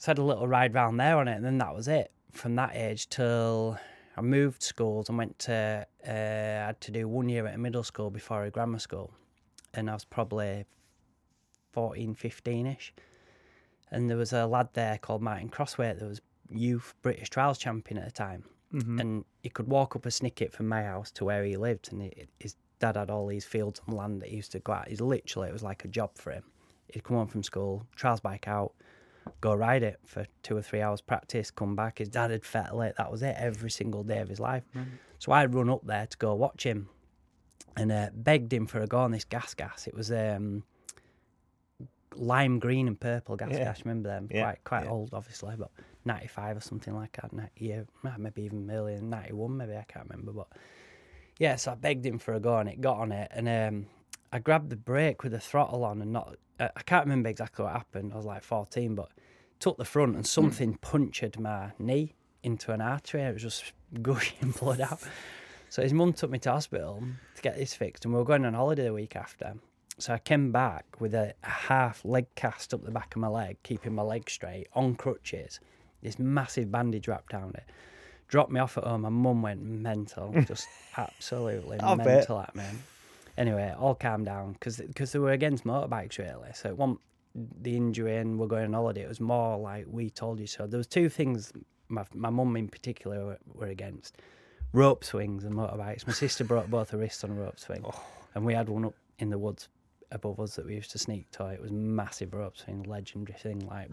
[0.00, 2.10] So I had a little ride round there on it, and then that was it.
[2.32, 3.78] From that age till
[4.16, 7.58] I moved schools and went to, uh, I had to do one year at a
[7.58, 9.12] middle school before a grammar school.
[9.74, 10.64] And I was probably
[11.72, 12.94] 14, 15 ish.
[13.90, 17.98] And there was a lad there called Martin Crosswaite that was youth British trials champion
[17.98, 18.44] at the time.
[18.72, 19.00] Mhm.
[19.02, 21.92] And he could walk up a snicket from my house to where he lived.
[21.92, 24.72] And he, his dad had all these fields and land that he used to go
[24.72, 24.88] out.
[24.88, 26.44] He's literally, it was like a job for him.
[26.88, 28.72] He'd come home from school, trials bike out,
[29.40, 31.98] go ride it for two or three hours practice, come back.
[31.98, 32.94] His dad had fettle it.
[32.98, 34.64] That was it every single day of his life.
[35.18, 36.88] So I'd run up there to go watch him
[37.76, 39.86] and uh, begged him for a go on this gas gas.
[39.86, 40.62] It was um,
[42.16, 43.64] lime green and purple gas Yeah.
[43.64, 43.84] gas.
[43.84, 44.28] Remember them?
[44.30, 44.90] Yeah, Quite quite yeah.
[44.90, 45.70] old, obviously, but
[46.04, 47.50] ninety five or something like that.
[47.56, 47.82] Yeah,
[48.18, 49.56] maybe even earlier than ninety one.
[49.56, 50.48] Maybe I can't remember, but
[51.38, 51.56] yeah.
[51.56, 52.80] So I begged him for a go on it.
[52.80, 53.86] Got on it, and um,
[54.32, 56.36] I grabbed the brake with the throttle on, and not.
[56.60, 58.12] I can't remember exactly what happened.
[58.12, 59.08] I was like fourteen, but
[59.58, 60.28] took the front, and hmm.
[60.28, 63.22] something punctured my knee into an artery.
[63.22, 65.00] It was just gushing blood out.
[65.68, 67.02] So his mum took me to hospital
[67.36, 69.54] to get this fixed, and we were going on holiday the week after.
[69.98, 73.28] So I came back with a, a half leg cast up the back of my
[73.28, 75.60] leg, keeping my leg straight on crutches.
[76.02, 77.64] This massive bandage wrapped around it.
[78.26, 79.02] Dropped me off at home.
[79.02, 82.06] My mum went mental, just absolutely I bet.
[82.06, 82.64] mental at me.
[83.40, 86.50] Anyway, all calmed down because they were against motorbikes really.
[86.52, 87.00] So it wasn't
[87.34, 89.02] the injury and we're going on holiday.
[89.02, 90.66] It was more like we told you so.
[90.66, 91.50] There was two things
[91.88, 94.18] my my mum in particular were, were against:
[94.74, 96.06] rope swings and motorbikes.
[96.06, 98.04] My sister broke both her wrists on a rope swing, oh.
[98.34, 99.70] and we had one up in the woods
[100.12, 101.46] above us that we used to sneak to.
[101.46, 103.60] It was massive rope swing, legendary thing.
[103.66, 103.90] Like,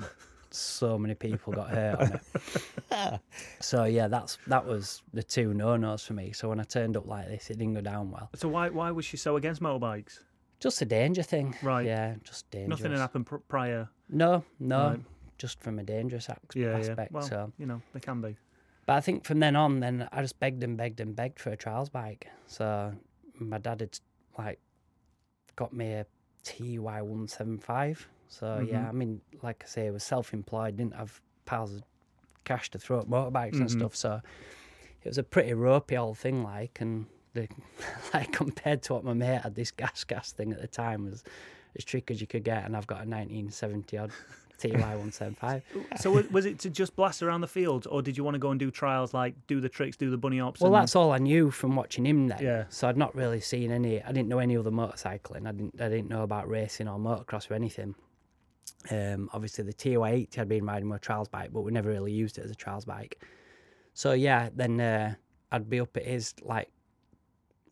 [0.53, 3.19] so many people got hurt on it.
[3.59, 6.31] so yeah, that's that was the two no nos for me.
[6.31, 8.29] So when I turned up like this, it didn't go down well.
[8.35, 10.19] So why why was she so against motorbikes?
[10.59, 11.85] Just a danger thing, Right.
[11.85, 12.79] Yeah, just dangerous.
[12.79, 13.89] Nothing had happened pr- prior.
[14.09, 14.99] No, no, Right.
[15.37, 17.11] just from a dangerous ac- Yeah, aspect.
[17.11, 17.17] yeah.
[17.19, 18.35] Well, So, you know, they can be.
[18.87, 21.51] but I think from then on, then I just begged and begged and begged for
[21.51, 22.27] a trials bike.
[22.47, 22.93] So
[23.35, 23.99] my dad had
[24.39, 24.59] like
[25.55, 26.05] got me a
[26.43, 28.07] TY one seven five.
[28.29, 28.89] So yeah, Mhm.
[28.89, 31.83] I mean, like I say, I was self employed, didn't have piles of
[32.43, 33.77] cash to throw at motorbikes and Mhm.
[33.79, 33.95] stuff.
[33.95, 34.21] So
[35.03, 37.47] it was a pretty ropey old thing, like, and the,
[38.13, 41.23] like compared to what my mate had, this gas gas thing at the time was
[41.77, 44.11] as tricky as you could get, and I've got a 1970 odd
[44.57, 45.61] TY 175.
[45.99, 48.49] So was, it to just blast around the field, or did you want to go
[48.49, 50.59] and do trials like do the tricks, do the bunny hops?
[50.61, 52.39] Well, and- that's all I knew from watching him then.
[52.41, 52.63] Yeah.
[52.69, 54.01] So I'd not really seen any.
[54.01, 55.45] I didn't know any other motorcycling.
[55.47, 55.79] I didn't.
[55.79, 57.93] I didn't know about racing or motocross or anything.
[58.89, 62.37] Um, obviously the TY80 I'd been riding my trials bike, but we never really used
[62.37, 63.23] it as a trials bike.
[63.93, 65.15] So yeah, then uh,
[65.51, 66.69] I'd be up at his like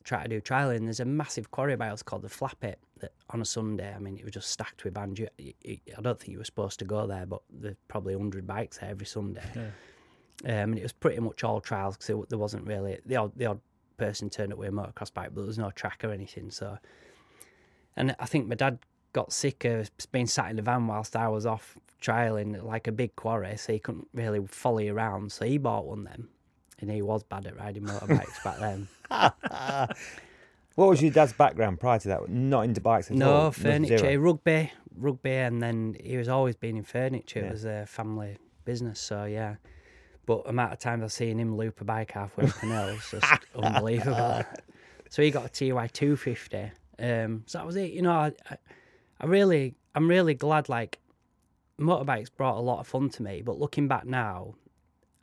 [0.04, 0.84] try to do trialing.
[0.84, 3.94] There's a massive quarry by us called the Flappit that on a Sunday.
[3.94, 5.20] I mean, it was just stacked with bands.
[5.20, 8.90] I don't think you were supposed to go there, but there's probably hundred bikes there
[8.90, 9.44] every Sunday.
[9.56, 9.70] Yeah.
[10.44, 13.46] Um, and it was pretty much all trials because there wasn't really the odd the
[13.48, 13.60] odd
[13.98, 16.52] person turned up with a motocross bike, but there was no track or anything.
[16.52, 16.78] So,
[17.96, 18.80] and I think my dad
[19.16, 22.92] got sick of being sat in the van whilst I was off trialing like a
[22.92, 25.32] big quarry, so he couldn't really follow you around.
[25.32, 26.28] So he bought one then,
[26.82, 28.88] and he was bad at riding motorbikes back then.
[30.76, 32.30] What was your dad's background prior to that?
[32.30, 33.18] Not into bikes at all.
[33.18, 37.40] No furniture, rugby, rugby, and then he was always been in furniture.
[37.40, 37.46] Yeah.
[37.46, 39.56] It was a family business, so yeah.
[40.26, 43.10] But amount of times I've seen him loop a bike halfway up an hill, it's
[43.10, 43.26] just
[43.56, 44.44] unbelievable.
[45.10, 46.72] So he got a TY two fifty.
[47.00, 47.92] Um, so that was it.
[47.92, 48.58] You know, I, I,
[49.20, 50.70] I really, I'm really glad.
[50.70, 51.00] Like,
[51.80, 53.42] motorbikes brought a lot of fun to me.
[53.42, 54.56] But looking back now,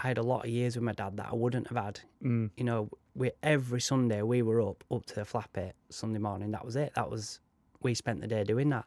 [0.00, 2.00] I had a lot of years with my dad that I wouldn't have had.
[2.22, 2.50] Mm.
[2.56, 6.50] You know, we every Sunday we were up up to the Flappit Sunday morning.
[6.50, 6.92] That was it.
[6.94, 7.40] That was
[7.82, 8.84] we spent the day doing that.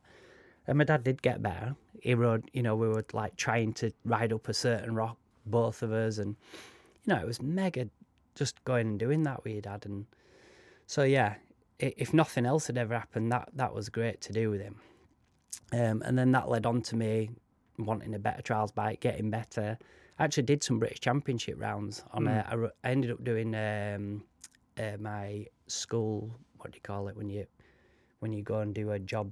[0.67, 1.75] And my dad did get better.
[2.01, 5.83] He rode, you know, we were like trying to ride up a certain rock, both
[5.83, 6.35] of us, and
[7.05, 7.87] you know, it was mega
[8.35, 9.85] just going and doing that with your dad.
[9.85, 10.05] And
[10.87, 11.35] so yeah,
[11.79, 14.77] if nothing else had ever happened, that that was great to do with him.
[15.73, 17.29] Um, and then that led on to me
[17.77, 19.77] wanting a better trials bike, getting better.
[20.17, 22.27] I actually did some British Championship rounds on.
[22.27, 24.23] A, I, ro- I ended up doing um,
[24.79, 26.31] uh, my school.
[26.57, 27.45] What do you call it when you
[28.19, 29.31] when you go and do a job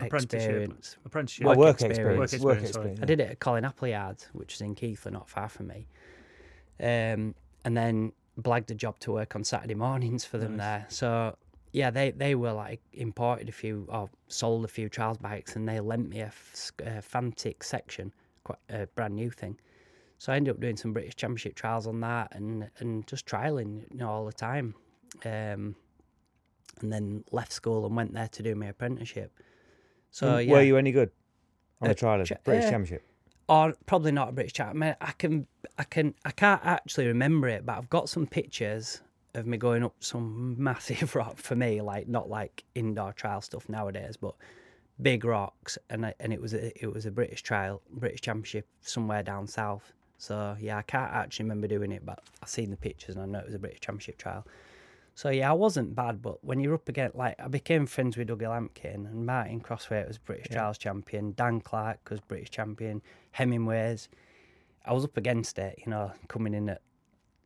[0.00, 0.50] Apprenticeship.
[0.50, 0.96] experience?
[1.04, 1.46] Apprenticeship.
[1.46, 1.98] Oh, work work experience.
[1.98, 2.32] experience.
[2.32, 2.90] Work Work experience, sorry.
[2.90, 3.02] experience.
[3.02, 5.88] I did it at Colin Appleyard, which is in Keighley, not far from me.
[6.80, 10.66] Um, and then blagged a job to work on Saturday mornings for them Nice.
[10.66, 10.86] there.
[10.90, 11.36] So
[11.78, 15.68] yeah, they they were like imported a few or sold a few trials bikes, and
[15.68, 18.12] they lent me a, f- a Fantic section,
[18.42, 19.56] quite a brand new thing.
[20.18, 23.88] So I ended up doing some British Championship trials on that, and and just trialing,
[23.92, 24.74] you know, all the time.
[25.24, 25.76] Um,
[26.80, 29.30] and then left school and went there to do my apprenticeship.
[30.10, 31.10] So And yeah, Were you any good
[31.80, 33.02] on Uh, the trial cha- British uh, Championship?
[33.48, 34.68] or probably not a British chat.
[34.68, 35.46] I, mean, I can,
[35.78, 39.00] I can, I can't actually remember it, but I've got some pictures
[39.34, 43.68] of me going up some massive rock for me, like not like indoor trial stuff
[43.68, 44.34] nowadays, but
[45.00, 48.66] big rocks, and I, and it was a, it was a British trial, British Championship
[48.80, 49.92] somewhere down south.
[50.16, 53.26] So yeah, I can't actually remember doing it, but I've seen the pictures and I
[53.26, 54.44] know it was a British Championship trial.
[55.14, 58.28] So yeah, I wasn't bad, but when you're up against like I became friends with
[58.28, 60.56] Dougie Lampkin and Martin Crosswaite was British Yeah.
[60.58, 64.08] trials champion, Dan Clark was British champion, Hemingways.
[64.84, 66.82] I was up against it, you know, coming in at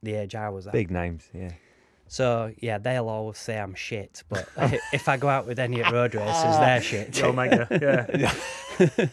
[0.02, 0.72] the age I was at.
[0.72, 1.52] Big names, yeah.
[2.12, 4.46] So yeah, they'll always say I'm shit, but
[4.92, 7.14] if I go out with any at road races, they're shit.
[7.14, 7.66] The Omega,
[8.78, 9.06] yeah.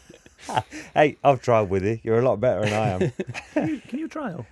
[0.93, 1.99] Hey, I've tried with you.
[2.03, 3.12] You're a lot better than I am.
[3.53, 4.45] Can you, can you trial?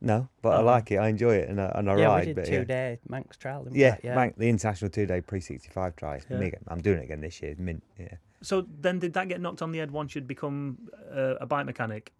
[0.00, 0.64] no, but I Oh.
[0.64, 0.96] like it.
[0.96, 2.18] I enjoy it, and I, and I yeah, ride.
[2.20, 2.64] we did but two yeah.
[2.64, 3.62] day Manx trial.
[3.62, 3.80] Didn't we?
[3.82, 4.16] Yeah, yeah.
[4.16, 6.16] Manx, the international two-day pre-65 try.
[6.16, 6.38] It's Yeah.
[6.38, 6.58] mega.
[6.66, 7.54] I'm doing it again this year.
[7.56, 7.84] Mint.
[8.00, 8.14] Yeah.
[8.42, 10.78] So then, did that get knocked on the head once you'd become
[11.14, 12.12] uh, a bike mechanic?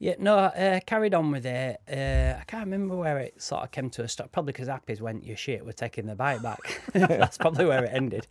[0.00, 1.78] Yeah, no, uh, carried on with it.
[1.86, 4.32] Uh, I can't remember where it sort of came to a stop.
[4.32, 7.90] Probably because Appies went, "You shit, we're taking the bike back." That's probably where it
[7.92, 8.26] ended.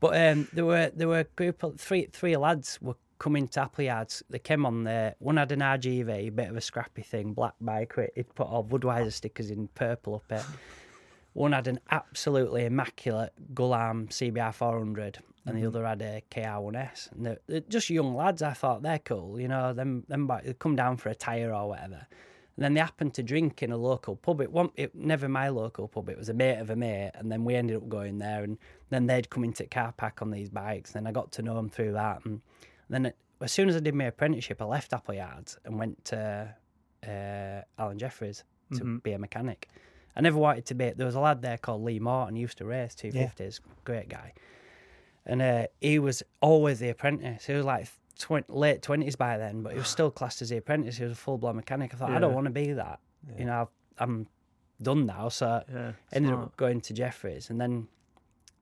[0.00, 3.60] But um, there were there were a group of three three lads were coming to
[3.62, 4.22] Appleyards.
[4.28, 5.14] They came on there.
[5.18, 7.94] One had an RGV, a bit of a scrappy thing, black bike.
[8.14, 10.44] He'd put all Budweiser stickers in purple up it.
[11.32, 17.12] One had an absolutely immaculate Gulam CBR 400, and the other had a KR1S.
[17.12, 18.42] And they're, they're just young lads.
[18.42, 19.72] I thought they're cool, you know.
[19.72, 22.06] Them them they come down for a tire or whatever.
[22.56, 24.40] And then they happened to drink in a local pub.
[24.40, 26.08] It wasn't it, never my local pub.
[26.08, 28.42] It was a mate of a mate, and then we ended up going there.
[28.42, 28.58] And
[28.90, 30.94] then they'd come into car park on these bikes.
[30.96, 32.24] And I got to know them through that.
[32.24, 32.40] And
[32.90, 36.52] then it, as soon as I did my apprenticeship, I left Appleyards and went to
[37.06, 38.42] uh, Allan Jefferies
[38.74, 39.02] to Mhm.
[39.04, 39.68] be a mechanic.
[40.16, 40.90] I never wanted to be.
[40.90, 42.34] There was a lad there called Lee Morton.
[42.34, 43.60] He used to race 250s.
[43.84, 44.32] Great guy.
[45.28, 47.44] And uh, he was always the apprentice.
[47.46, 47.86] He was like
[48.48, 50.96] late 20s by then, but he was still classed as the apprentice.
[50.96, 51.92] He was a full blown mechanic.
[51.94, 52.98] I thought, I don't want to be that.
[53.38, 54.26] You know, I've, I'm
[54.82, 55.28] done now.
[55.28, 55.92] So Yeah.
[56.12, 56.46] ended smart.
[56.46, 57.88] up going to Jefferies, and then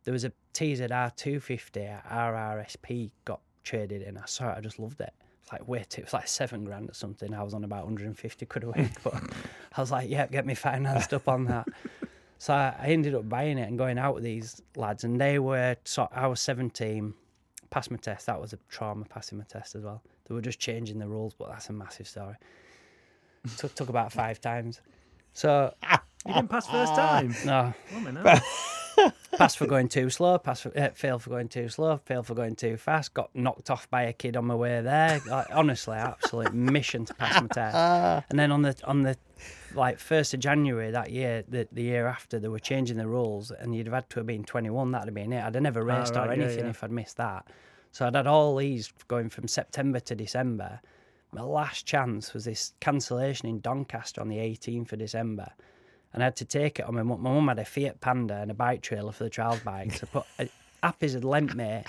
[0.05, 4.17] there was a TZR 250 RRSP got traded in.
[4.19, 5.13] I saw it, I just loved it.
[5.43, 7.33] It's like wait, it was like seven grand or something.
[7.33, 9.15] I was on about 150 quid a week, but
[9.77, 11.67] I was like, yeah, get me financed up on that.
[12.39, 15.39] So I I ended up buying it and going out with these lads, and they
[15.39, 17.15] were so I was 17,
[17.71, 18.27] passed my test.
[18.27, 20.03] That was a trauma passing my test as well.
[20.29, 22.35] They were just changing the rules, but that's a massive story.
[23.57, 24.81] took took about five times.
[25.33, 25.73] So
[26.27, 26.97] You didn't pass first ah.
[26.97, 27.35] time.
[27.45, 28.23] no, Oh, man, no.
[29.37, 32.35] pass for going too slow, pass for, uh, fail for going too slow, fail for
[32.35, 33.15] going too fast.
[33.15, 35.21] Got knocked off by a kid on my way there.
[35.29, 38.27] Like, honestly, absolute mission to pass my test.
[38.31, 39.17] And then on the on the
[39.75, 43.51] like first of January that year, the the year after, they were changing the rules,
[43.51, 44.91] and you'd have had to have been twenty one.
[44.93, 45.45] That'd have been it.
[45.45, 46.71] I'd have never Ah, raced right, or yeah, anything yeah.
[46.71, 47.47] if I'd missed that.
[47.93, 50.81] So I'd had all these going from September to December.
[51.33, 55.49] My last chance was this cancellation in Doncaster on the 18th of December
[56.17, 57.21] and I had to take it on my mum.
[57.23, 60.03] My mum had a Fiat Panda and a bike trailer for the trials bikes.
[60.03, 60.49] I put a,
[60.83, 61.85] Appies had lent me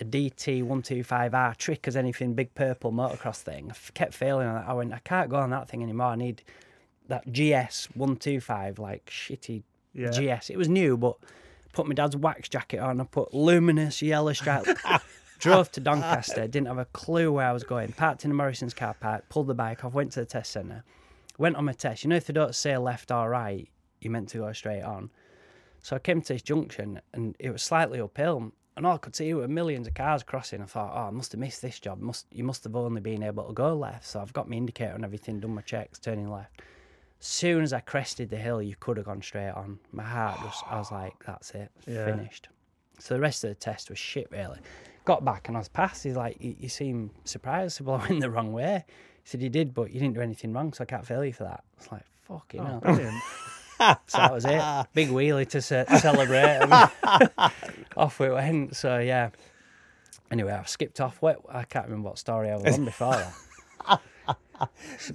[0.00, 3.66] a DT one two five R trick as anything big purple motocross thing.
[3.68, 4.68] I f- kept failing on that.
[4.68, 6.08] I went, I can't go on that thing anymore.
[6.08, 6.42] I need
[7.08, 9.62] that GS one two five like shitty
[9.94, 10.10] Yeah.
[10.10, 10.50] GS.
[10.50, 11.16] It was new, but
[11.72, 13.00] put my dad's wax jacket on.
[13.00, 14.66] I put luminous yellow stripe.
[15.38, 16.46] Drove to Doncaster.
[16.46, 17.92] Didn't have a clue where I was going.
[17.92, 19.24] Parked in the Morrison's car park.
[19.30, 19.94] Pulled the bike off.
[19.94, 20.84] Went to the test centre.
[21.40, 22.04] Went on my test.
[22.04, 23.66] You know, if they don't say left or right,
[24.02, 25.10] you're meant to go straight on.
[25.80, 28.52] So I came to this junction and it was slightly uphill.
[28.76, 30.60] And all I could see were millions of cars crossing.
[30.60, 31.98] I thought, oh, I must have missed this job.
[31.98, 34.04] Must you must have only been able to go left.
[34.04, 36.60] So I've got my indicator and everything, done my checks, turning left.
[37.20, 39.78] Soon as I crested the hill, you could have gone straight on.
[39.92, 42.04] My heart just, I was like, that's it, Yeah.
[42.04, 42.48] finished.
[42.98, 44.58] So the rest of the test was shit, really.
[45.06, 46.04] Got back and I was passed.
[46.04, 47.64] He's like, you, you seem surprised.
[47.64, 48.84] I said, well, I went the wrong way.
[49.22, 51.32] He said, you did, but you didn't do anything wrong, so I can't fail you
[51.32, 51.62] for that.
[51.78, 52.80] It's like, fucking Oh, hell.
[52.80, 53.14] brilliant.
[54.08, 54.60] So that was it.
[54.92, 56.58] Big wheelie to ce- celebrate.
[56.60, 56.70] And
[57.96, 58.76] off we went.
[58.76, 59.30] So yeah.
[60.30, 61.16] Anyway, I skipped off.
[61.22, 63.24] What I can't remember what story I was on before.
[63.88, 63.98] It,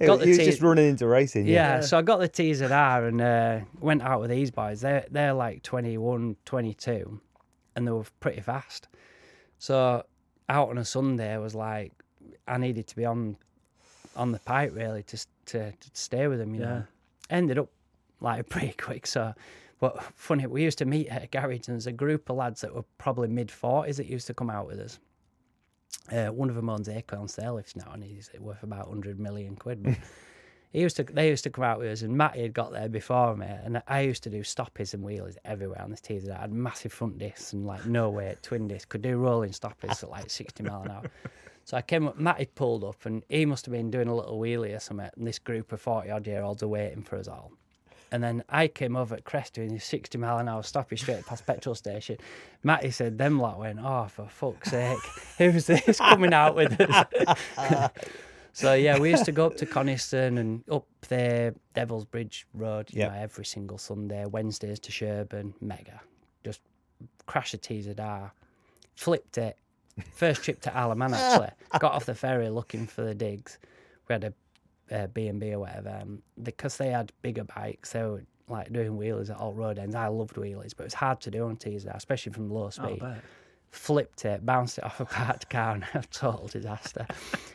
[0.00, 1.46] Got the you was team- just running into racing.
[1.46, 1.80] Yeah, Yeah.
[1.80, 4.80] so I got the TZR and uh, went out with these boys.
[4.80, 7.20] They're they're like 21, 22,
[7.76, 8.88] and they were pretty fast.
[9.60, 10.04] So
[10.48, 11.92] out on a Sunday, I was like,
[12.48, 13.36] I needed to be on
[14.16, 16.54] on the pipe really to to, to stay with them.
[16.54, 16.84] You know,
[17.30, 17.68] ended up
[18.20, 19.06] like pretty quick.
[19.06, 19.34] So,
[19.80, 22.60] but funny, we used to meet at a garage, and there's a group of lads
[22.62, 24.98] that were probably mid forties that used to come out with us.
[26.10, 29.56] Uh, one of them owns Acorn Stair Lifts now, and he's worth about hundred million
[29.56, 29.96] quid.
[30.72, 32.70] But he used to, they used to come out with us, and Matty had got
[32.70, 36.34] there before me, and I used to do stoppies and wheelies everywhere on this teaser.
[36.36, 40.02] I had massive front discs and like no weight twin discs, could do rolling stoppies
[40.02, 41.02] at like sixty mile an hour.
[41.66, 44.38] So I came up, Matty pulled up, and he must have been doing a little
[44.38, 45.10] wheelie or something.
[45.16, 47.50] And this group of forty odd year olds are waiting for us all.
[48.12, 51.26] And then I came over at Crest doing his 60 mile an hour stoppie straight
[51.26, 52.18] past petrol station.
[52.62, 54.98] Matty said, them lot went, oh, for fuck's sake,
[55.38, 57.90] who's this coming out with us?
[58.52, 62.88] So yeah, we used to go up to Coniston and up there Devil's Bridge Road.
[62.90, 63.12] You Yep.
[63.12, 64.24] know, every single Sunday.
[64.24, 66.00] Wednesdays to Sherburn, mega.
[66.42, 66.62] Just
[67.26, 68.30] crash a TZR,
[68.94, 69.58] flipped it.
[70.12, 71.50] First trip to Isle of Man actually.
[71.78, 73.58] Got off the ferry looking for the digs.
[74.08, 74.32] We had a
[74.94, 75.98] uh, B&B or whatever.
[76.02, 79.94] Um, because they had bigger bikes, they were like doing wheelies at all road ends.
[79.94, 82.70] I loved wheelies, but it was hard to do on TZR, especially from low Oh,
[82.70, 83.20] speed bet.
[83.70, 87.06] flipped it, bounced it off a parked car, and a total disaster.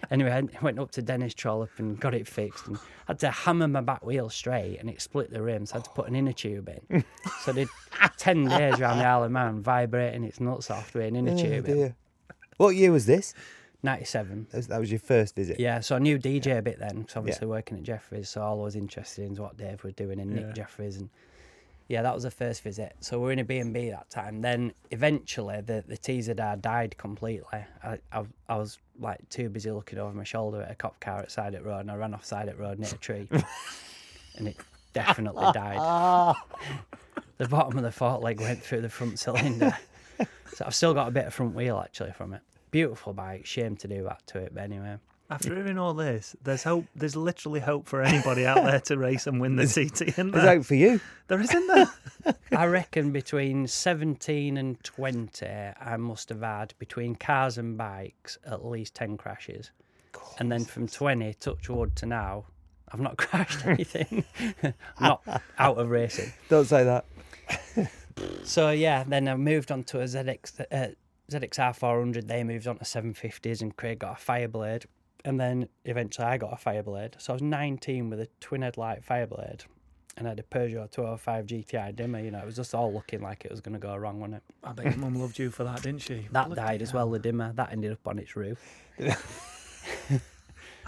[0.10, 2.78] anyway, I went up to Dennis Trollope and got it fixed, and
[3.08, 5.72] had to hammer my back wheel straight, and it split the rims.
[5.72, 7.06] I had to put an inner tube in.
[7.44, 7.70] so I did
[8.18, 11.38] ten days around the Isle of Man, vibrating its nuts off with an inner Oh,
[11.38, 11.96] tube.
[12.52, 12.58] In.
[12.58, 12.66] dear.
[12.66, 13.34] What year was this?
[13.84, 14.48] Ninety-seven.
[14.52, 15.60] That was, that was your first visit.
[15.60, 18.62] Yeah, so I knew DJ a bit then, 'cause obviously working at Jefferies, so all
[18.62, 20.46] I was interested in is what Dave was doing and Yeah.
[20.46, 21.10] Nick Jefferies, and
[21.88, 22.96] yeah, that was the first visit.
[23.00, 24.42] So we were in a B&B that time.
[24.42, 27.66] Then eventually the the TZR died completely.
[27.84, 31.20] I, I I was like too busy looking over my shoulder at a cop car
[31.22, 33.28] at Side Road, and I ran off Side Road and hit a tree,
[34.38, 34.58] and it
[34.94, 36.36] definitely died.
[37.40, 39.76] the bottom of the fork leg went through the front cylinder.
[40.54, 42.42] so I've still got a bit of front wheel actually from it.
[42.72, 43.46] Beautiful bike.
[43.46, 44.98] Shame to do that to it, but anyway.
[45.30, 46.86] After hearing all this, there's hope.
[46.94, 50.02] There's literally hope for anybody out there to race and win the TT.
[50.10, 51.00] Isn't There's hope for you.
[51.30, 52.36] there isn't there.
[52.52, 58.66] I reckon between 17 and 20, I must have had between cars and bikes at
[58.66, 59.72] least 10 crashes.
[60.38, 62.44] And then from 20, touch wood to now,
[62.92, 64.26] I've not crashed anything.
[65.00, 65.22] Not
[65.58, 66.34] out of racing.
[66.50, 67.06] Don't say that.
[68.44, 70.88] So yeah, then I moved on to a ZX, uh,
[71.32, 72.28] ZXR 400.
[72.28, 74.86] They moved on to 750s, and Craig got a Fireblade.
[75.24, 77.14] And then eventually I got a Fireblade.
[77.20, 79.62] So I was 19 with a twin headlight Fireblade.
[80.18, 82.24] And I had a Peugeot 205 GTI Dimma.
[82.24, 84.38] You know, it was just all looking like it was going to go wrong, wasn't
[84.38, 84.44] it?
[84.64, 86.28] I bet your mum loved you for that, didn't she?
[86.32, 87.56] That Bloody died as well, the Dimma.
[87.56, 88.60] That ended up on its roof.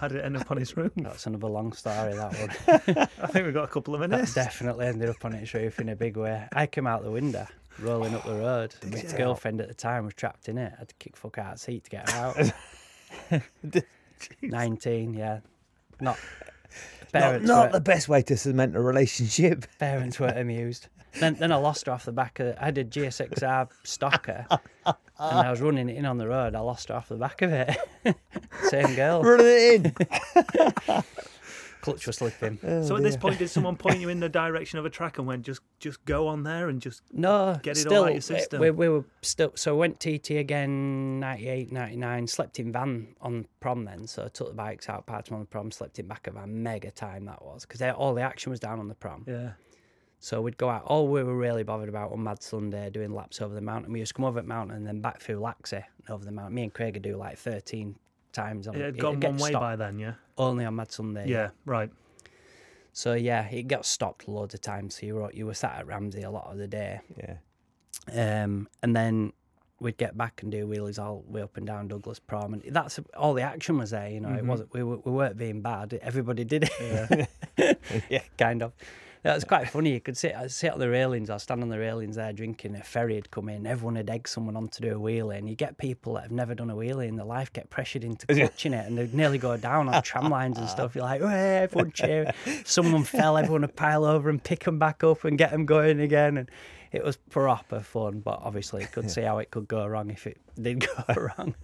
[0.04, 0.92] How did it end up on his room?
[0.98, 3.08] That's another long story, that one.
[3.22, 4.34] I think we've got a couple of that minutes.
[4.34, 6.46] definitely ended up on its roof in a big way.
[6.52, 7.48] I came out the window,
[7.80, 8.76] rolling up the road.
[8.92, 9.18] My you?
[9.18, 10.74] girlfriend at the time was trapped in it.
[10.76, 12.54] I had to kick fuck out of seat to get her
[13.32, 13.44] out.
[14.42, 15.40] 19, yeah.
[16.02, 16.20] Not.
[17.14, 19.66] Not, Parents, not were, the best way to cement a relationship.
[19.80, 20.88] parents weren't amused.
[21.20, 22.56] Then, then I lost her off the back of.
[22.60, 24.48] I had a GSXR stocker,
[24.86, 26.56] and I was running it in on the road.
[26.56, 27.78] I lost her off the back of it.
[28.64, 29.22] Same girl.
[29.22, 31.04] Running it in.
[31.84, 32.58] Clutch was slipping.
[32.64, 35.18] Oh, so at this point, did someone point you in the direction of a track
[35.18, 38.12] and went, just just go on there and just No, Get it all still, out
[38.14, 38.62] your system.
[38.62, 43.86] We, we were still so went TT again 98, 99, slept in van on prom
[43.86, 44.08] then.
[44.08, 46.38] So I took the bikes out, parked them on the prom, slept in back of
[46.38, 49.26] a mega time that was because all the action was down on the prom.
[49.28, 49.52] yeah.
[50.20, 50.84] So we'd go out.
[50.86, 53.92] All we were really bothered about on Mad Sunday doing laps over the mountain.
[53.92, 56.56] We used to come over the mountain and then back through Laxey over the mountain.
[56.56, 57.98] Me and Craig would do like thirteen
[58.34, 60.14] times on It had it'd gone get one way by then, yeah.
[60.38, 61.28] only on Mad Sunday.
[61.30, 61.90] Yeah, right.
[62.92, 65.00] So yeah, it got stopped loads of times.
[65.00, 67.00] So you were you were sat at Ramsey a lot of the day.
[67.18, 67.36] Yeah.
[68.44, 69.34] Um, and then
[69.80, 72.64] we'd get back and do wheelies all the way up and down Douglas Prom, and
[72.70, 74.10] that's all the action was there.
[74.10, 75.94] You know, it wasn't we, were- we weren't being bad.
[76.02, 77.30] Everybody did it.
[78.10, 78.74] Yeah, kind of.
[79.24, 79.94] That was quite funny.
[79.94, 81.30] You could sit I'd sit on the railings.
[81.30, 82.76] I stand on the railings there drinking.
[82.76, 83.66] A ferry had come in.
[83.66, 86.32] Everyone had egged someone on to do a wheelie, and you get people that have
[86.32, 89.38] never done a wheelie in their life get pressured into clutching it, and they'd nearly
[89.38, 90.94] go down on tram lines and stuff.
[90.94, 92.32] You're like, "Hey, everyone cheering.
[92.66, 96.02] Someone fell, everyone would pile over and pick them back up and get them going
[96.02, 96.52] again, and
[96.92, 98.20] it was proper fun.
[98.20, 101.04] But obviously, you could see how it could go wrong if it did go
[101.38, 101.56] wrong.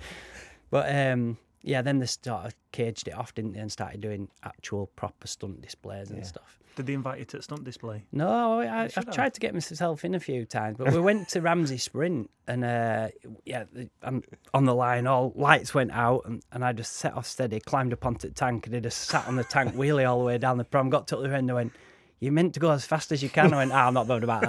[0.70, 4.30] But um, yeah, then they sort of caged it off, didn't they, and started doing
[4.44, 6.26] actual proper stunt displays and Yeah.
[6.26, 6.59] stuff.
[6.80, 8.06] Did they invite you to a stunt display?
[8.14, 9.12] No, I, have.
[9.12, 12.64] tried to get myself in a few times, but we went to Ramsey Sprint and
[12.64, 13.10] uh,
[13.44, 13.66] yeah,
[14.02, 14.24] I'm
[14.54, 15.06] on the line.
[15.06, 18.34] All lights went out, and, and I just set off steady, climbed up onto the
[18.34, 20.90] tank, and I just sat on the tank wheelie all the way down the prom.
[20.90, 21.74] Got to the end, and went,
[22.22, 24.24] "You meant to go as fast as you can." I went, ah, "I'm not bothered
[24.24, 24.44] about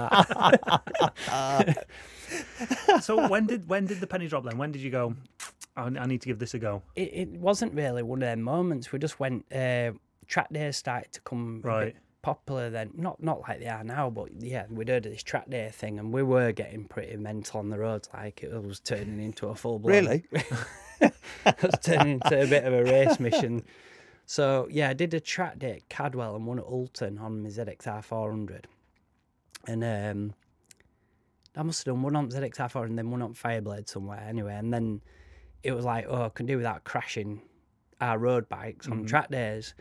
[1.27, 1.85] that."
[3.01, 4.57] so when did when did the penny drop then?
[4.57, 5.17] When did you go?
[5.75, 6.81] I, I need to give this a go.
[6.95, 8.93] it, it wasn't really one of their moments.
[8.93, 9.53] We just went.
[9.53, 9.91] Uh,
[10.31, 11.95] track days started to come Right.
[12.21, 12.91] Popular then.
[12.95, 15.97] Not not like they are now, but yeah, we'd heard of this track day thing,
[15.99, 18.09] and we were getting pretty mental on the roads.
[18.13, 20.05] Like it was turning into a full blown.
[20.05, 20.23] Really?
[21.01, 21.13] it
[21.45, 23.63] was turning into a bit of a race mission.
[24.25, 27.49] So yeah, I did a track day at Cadwell and one at Oulton on my
[27.49, 28.67] ZXR 400,
[29.67, 30.33] and um,
[31.55, 34.55] I must have done one on ZXR 400 and then one on Fireblade somewhere anyway,
[34.55, 35.01] and then
[35.63, 37.41] it was like, oh, I can do without crashing
[37.99, 39.73] our road bikes on track days.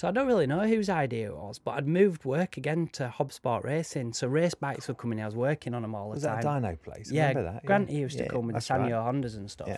[0.00, 3.10] So I don't really know whose idea it was, but I'd moved work again to
[3.10, 4.14] Hobsport Racing.
[4.14, 5.20] So race bikes were coming.
[5.20, 6.40] I was working on them all the Was time.
[6.40, 7.12] that a dyno place?
[7.12, 7.66] I Yeah, remember that.
[7.66, 8.90] Grant used to Yeah, come with the that's right.
[8.92, 9.68] Hondas and stuff.
[9.68, 9.76] Yeah.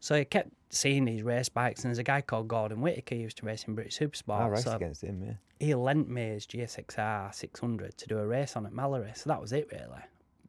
[0.00, 3.20] So I kept seeing these race bikes, and there's a guy called Gordon Whitaker who
[3.20, 4.40] used to race in British Supersport.
[4.40, 5.22] I raced so against him.
[5.22, 5.34] Yeah.
[5.64, 9.12] he lent me his GSXR 600 to do a race on at Mallory.
[9.14, 10.02] So that was it, really.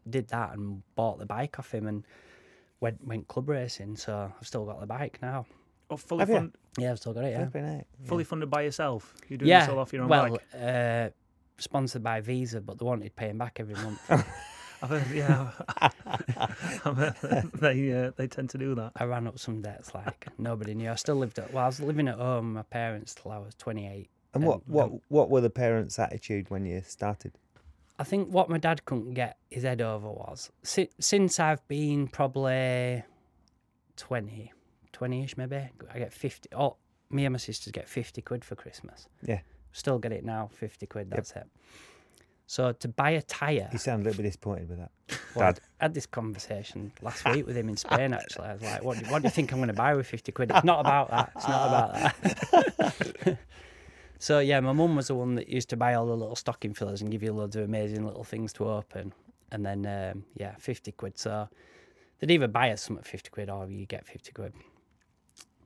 [0.10, 2.04] Did that and bought the bike off him and
[2.80, 3.98] went went club racing.
[3.98, 5.46] So I've still got the bike now.
[5.92, 6.36] Oh, fully, Have you?
[6.38, 7.44] fund, Yeah, I've still got it, yeah.
[7.44, 8.08] Flipping heck, yeah.
[8.08, 9.14] fully funded by yourself.
[9.30, 10.42] You're doing yeah, this all off your own well, bike.
[10.60, 11.10] uh,
[11.58, 14.00] sponsored by Visa, but they wanted paying back every month.
[14.82, 15.52] I've heard, yeah,
[16.86, 18.92] I've heard they uh, they tend to do that.
[18.96, 20.92] I ran up some debts like nobody knew.
[20.92, 23.38] I still lived at well, I was living at home with my parents till I
[23.38, 24.10] was 28.
[24.34, 27.32] And what um, what what were the parents' attitude when you started?
[27.98, 32.08] I think what my dad couldn't get his head over was si- since I've been
[32.08, 33.04] probably
[33.96, 34.52] 20,
[34.96, 35.58] 20-ish maybe,
[35.94, 36.50] I get 50.
[36.56, 36.78] Oh,
[37.10, 39.08] me and my sisters get 50 quid for Christmas.
[39.26, 39.40] Yeah.
[39.72, 41.48] Still get it now, 50 quid, that's it.
[42.48, 44.92] So to buy a tyre, You sound a little bit disappointed with that.
[45.36, 45.60] well, Dad.
[45.82, 48.46] I had this conversation last week with him in Spain actually.
[48.46, 50.32] I was like, what do, what do you think I'm going to buy with 50
[50.32, 50.52] quid?
[50.52, 51.32] It's not about that.
[51.36, 51.94] It's not about
[52.78, 53.38] that.
[54.20, 56.74] so yeah, my mum was the one that used to buy all the little stocking
[56.76, 59.12] fillers and give you loads of amazing little things to open.
[59.52, 61.18] And then, um, yeah, 50 quid.
[61.18, 61.50] So
[62.20, 64.54] they'd either buy us some at 50 quid or you get 50 quid.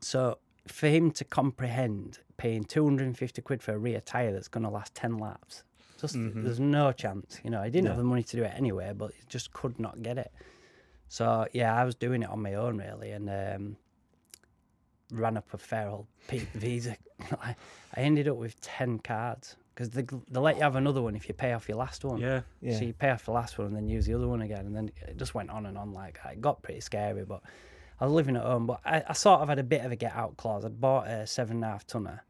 [0.01, 0.37] So
[0.67, 4.95] for him to comprehend paying 250 quid for a rear tyre that's going to last
[4.95, 5.63] 10 laps,
[5.99, 7.39] just there's no chance.
[7.43, 9.79] You know, he didn't have the money to do it anyway, but he just could
[9.79, 10.31] not get it.
[11.09, 13.77] So yeah, I was doing it on my own really, and um,
[15.11, 16.07] ran up a fair old
[16.53, 16.95] Visa.
[17.41, 17.55] I
[17.95, 21.27] I ended up with 10 cards because they, they let you have another one if
[21.27, 22.19] you pay off your last one.
[22.19, 22.77] Yeah, Yeah.
[22.77, 24.75] So you pay off the last one and then use the other one again, and
[24.75, 26.33] then it just went on and on like that.
[26.33, 27.41] It got pretty scary, but
[27.99, 28.67] I was living at home.
[28.67, 30.65] But I, I sort of had a bit of a get out clause.
[30.65, 32.23] I'd bought a seven and a half tonner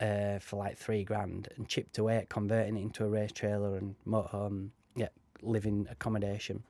[0.00, 3.76] uh, for like three grand and chipped away at converting it into a race trailer
[3.76, 5.08] and motorhome, yeah,
[5.42, 6.62] living accommodation.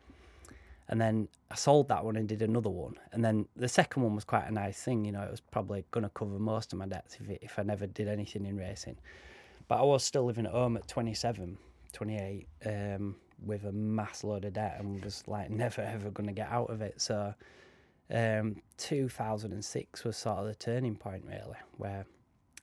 [0.91, 2.95] And then I sold that one and did another one.
[3.13, 5.85] And then the second one was quite a nice thing, you know, it was probably
[5.91, 8.57] going to cover most of my debts if, it, if I never did anything in
[8.57, 8.97] racing.
[9.67, 11.59] But I was still living at home at 27,
[11.93, 16.33] 28, um, with a mass load of debt and was like never ever going to
[16.33, 17.01] get out of it.
[17.01, 17.35] So
[18.11, 22.07] um, 2006 was sort of the turning point, really, where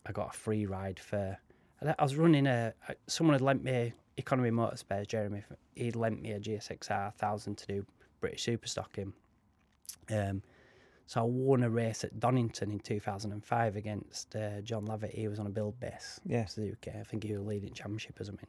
[0.06, 1.38] I got a free ride for.
[1.82, 2.74] I was running a.
[3.08, 5.08] Someone had lent me economy motor spares.
[5.08, 5.44] Jeremy,
[5.76, 7.86] he'd lent me a GSXR thousand to do
[8.22, 9.14] British super stocking.
[10.10, 10.42] Um,
[11.08, 15.14] so I won a race at Donington in 2005 against uh, John Lavitt.
[15.14, 16.20] He was on a Buildbase.
[16.26, 16.46] Yeah.
[16.46, 16.92] Suzuki.
[17.00, 18.48] I think he was leading championship or something.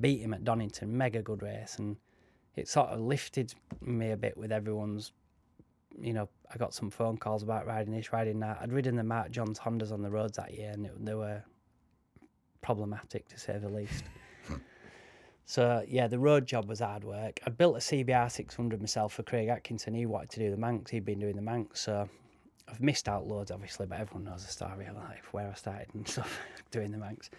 [0.00, 0.96] Beat him at Donington.
[0.96, 1.96] Mega good race, and
[2.56, 5.12] it sort of lifted me a bit with everyone's.
[6.00, 8.58] You know, I got some phone calls about riding this, riding that.
[8.60, 11.42] I'd ridden the Mark Johns Hondas on the roads that year, and it, they were
[12.62, 14.04] problematic to say the least.
[15.46, 17.38] So yeah, the road job was hard work.
[17.46, 19.94] I built a CBR 600 myself for Craig Atkinson.
[19.94, 20.90] He wanted to do the Manx.
[20.90, 22.08] He'd been doing the Manx, so
[22.68, 23.86] I've missed out loads, obviously.
[23.86, 26.40] But everyone knows the story of like where I started and stuff
[26.72, 27.30] doing the Manx.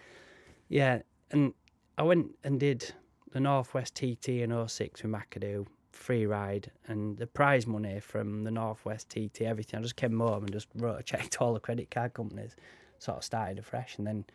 [0.69, 0.99] Yeah,
[1.31, 1.53] and
[1.97, 2.93] I went and did
[3.31, 8.51] the Northwest TT in 06 with McAdoo, free ride, and the prize money from the
[8.51, 9.79] Northwest TT, everything.
[9.79, 12.55] I just came home and just wrote a check to all the credit card companies,
[12.99, 14.25] sort of started afresh, and then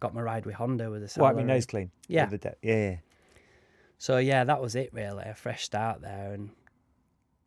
[0.00, 1.90] got my ride with Honda with the Wipe my nose clean.
[2.08, 2.26] Yeah.
[2.26, 2.90] the de- yeah.
[2.90, 2.96] yeah.
[3.98, 5.24] So yeah, that was it really.
[5.24, 6.50] A fresh start there, and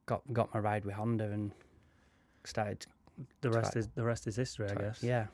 [0.06, 1.52] got got my ride with Honda and
[2.44, 2.86] started.
[3.42, 5.04] the rest Try- is the rest is history, I guess.
[5.04, 5.28] Yeah.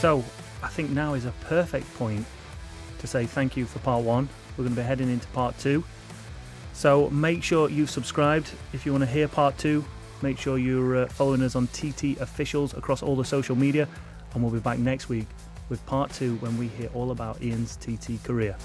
[0.00, 0.24] So
[0.62, 2.26] I think now is a perfect point
[2.98, 4.28] to say thank you for part one.
[4.56, 5.84] We're going to be heading into part two.
[6.72, 9.84] So make sure you've subscribed if you want to hear part two.
[10.22, 13.88] Make sure you're uh, following us on TT officials across all the social media,
[14.34, 15.26] and we'll be back next week
[15.70, 18.56] with part two when we hear all about Ian's TT career.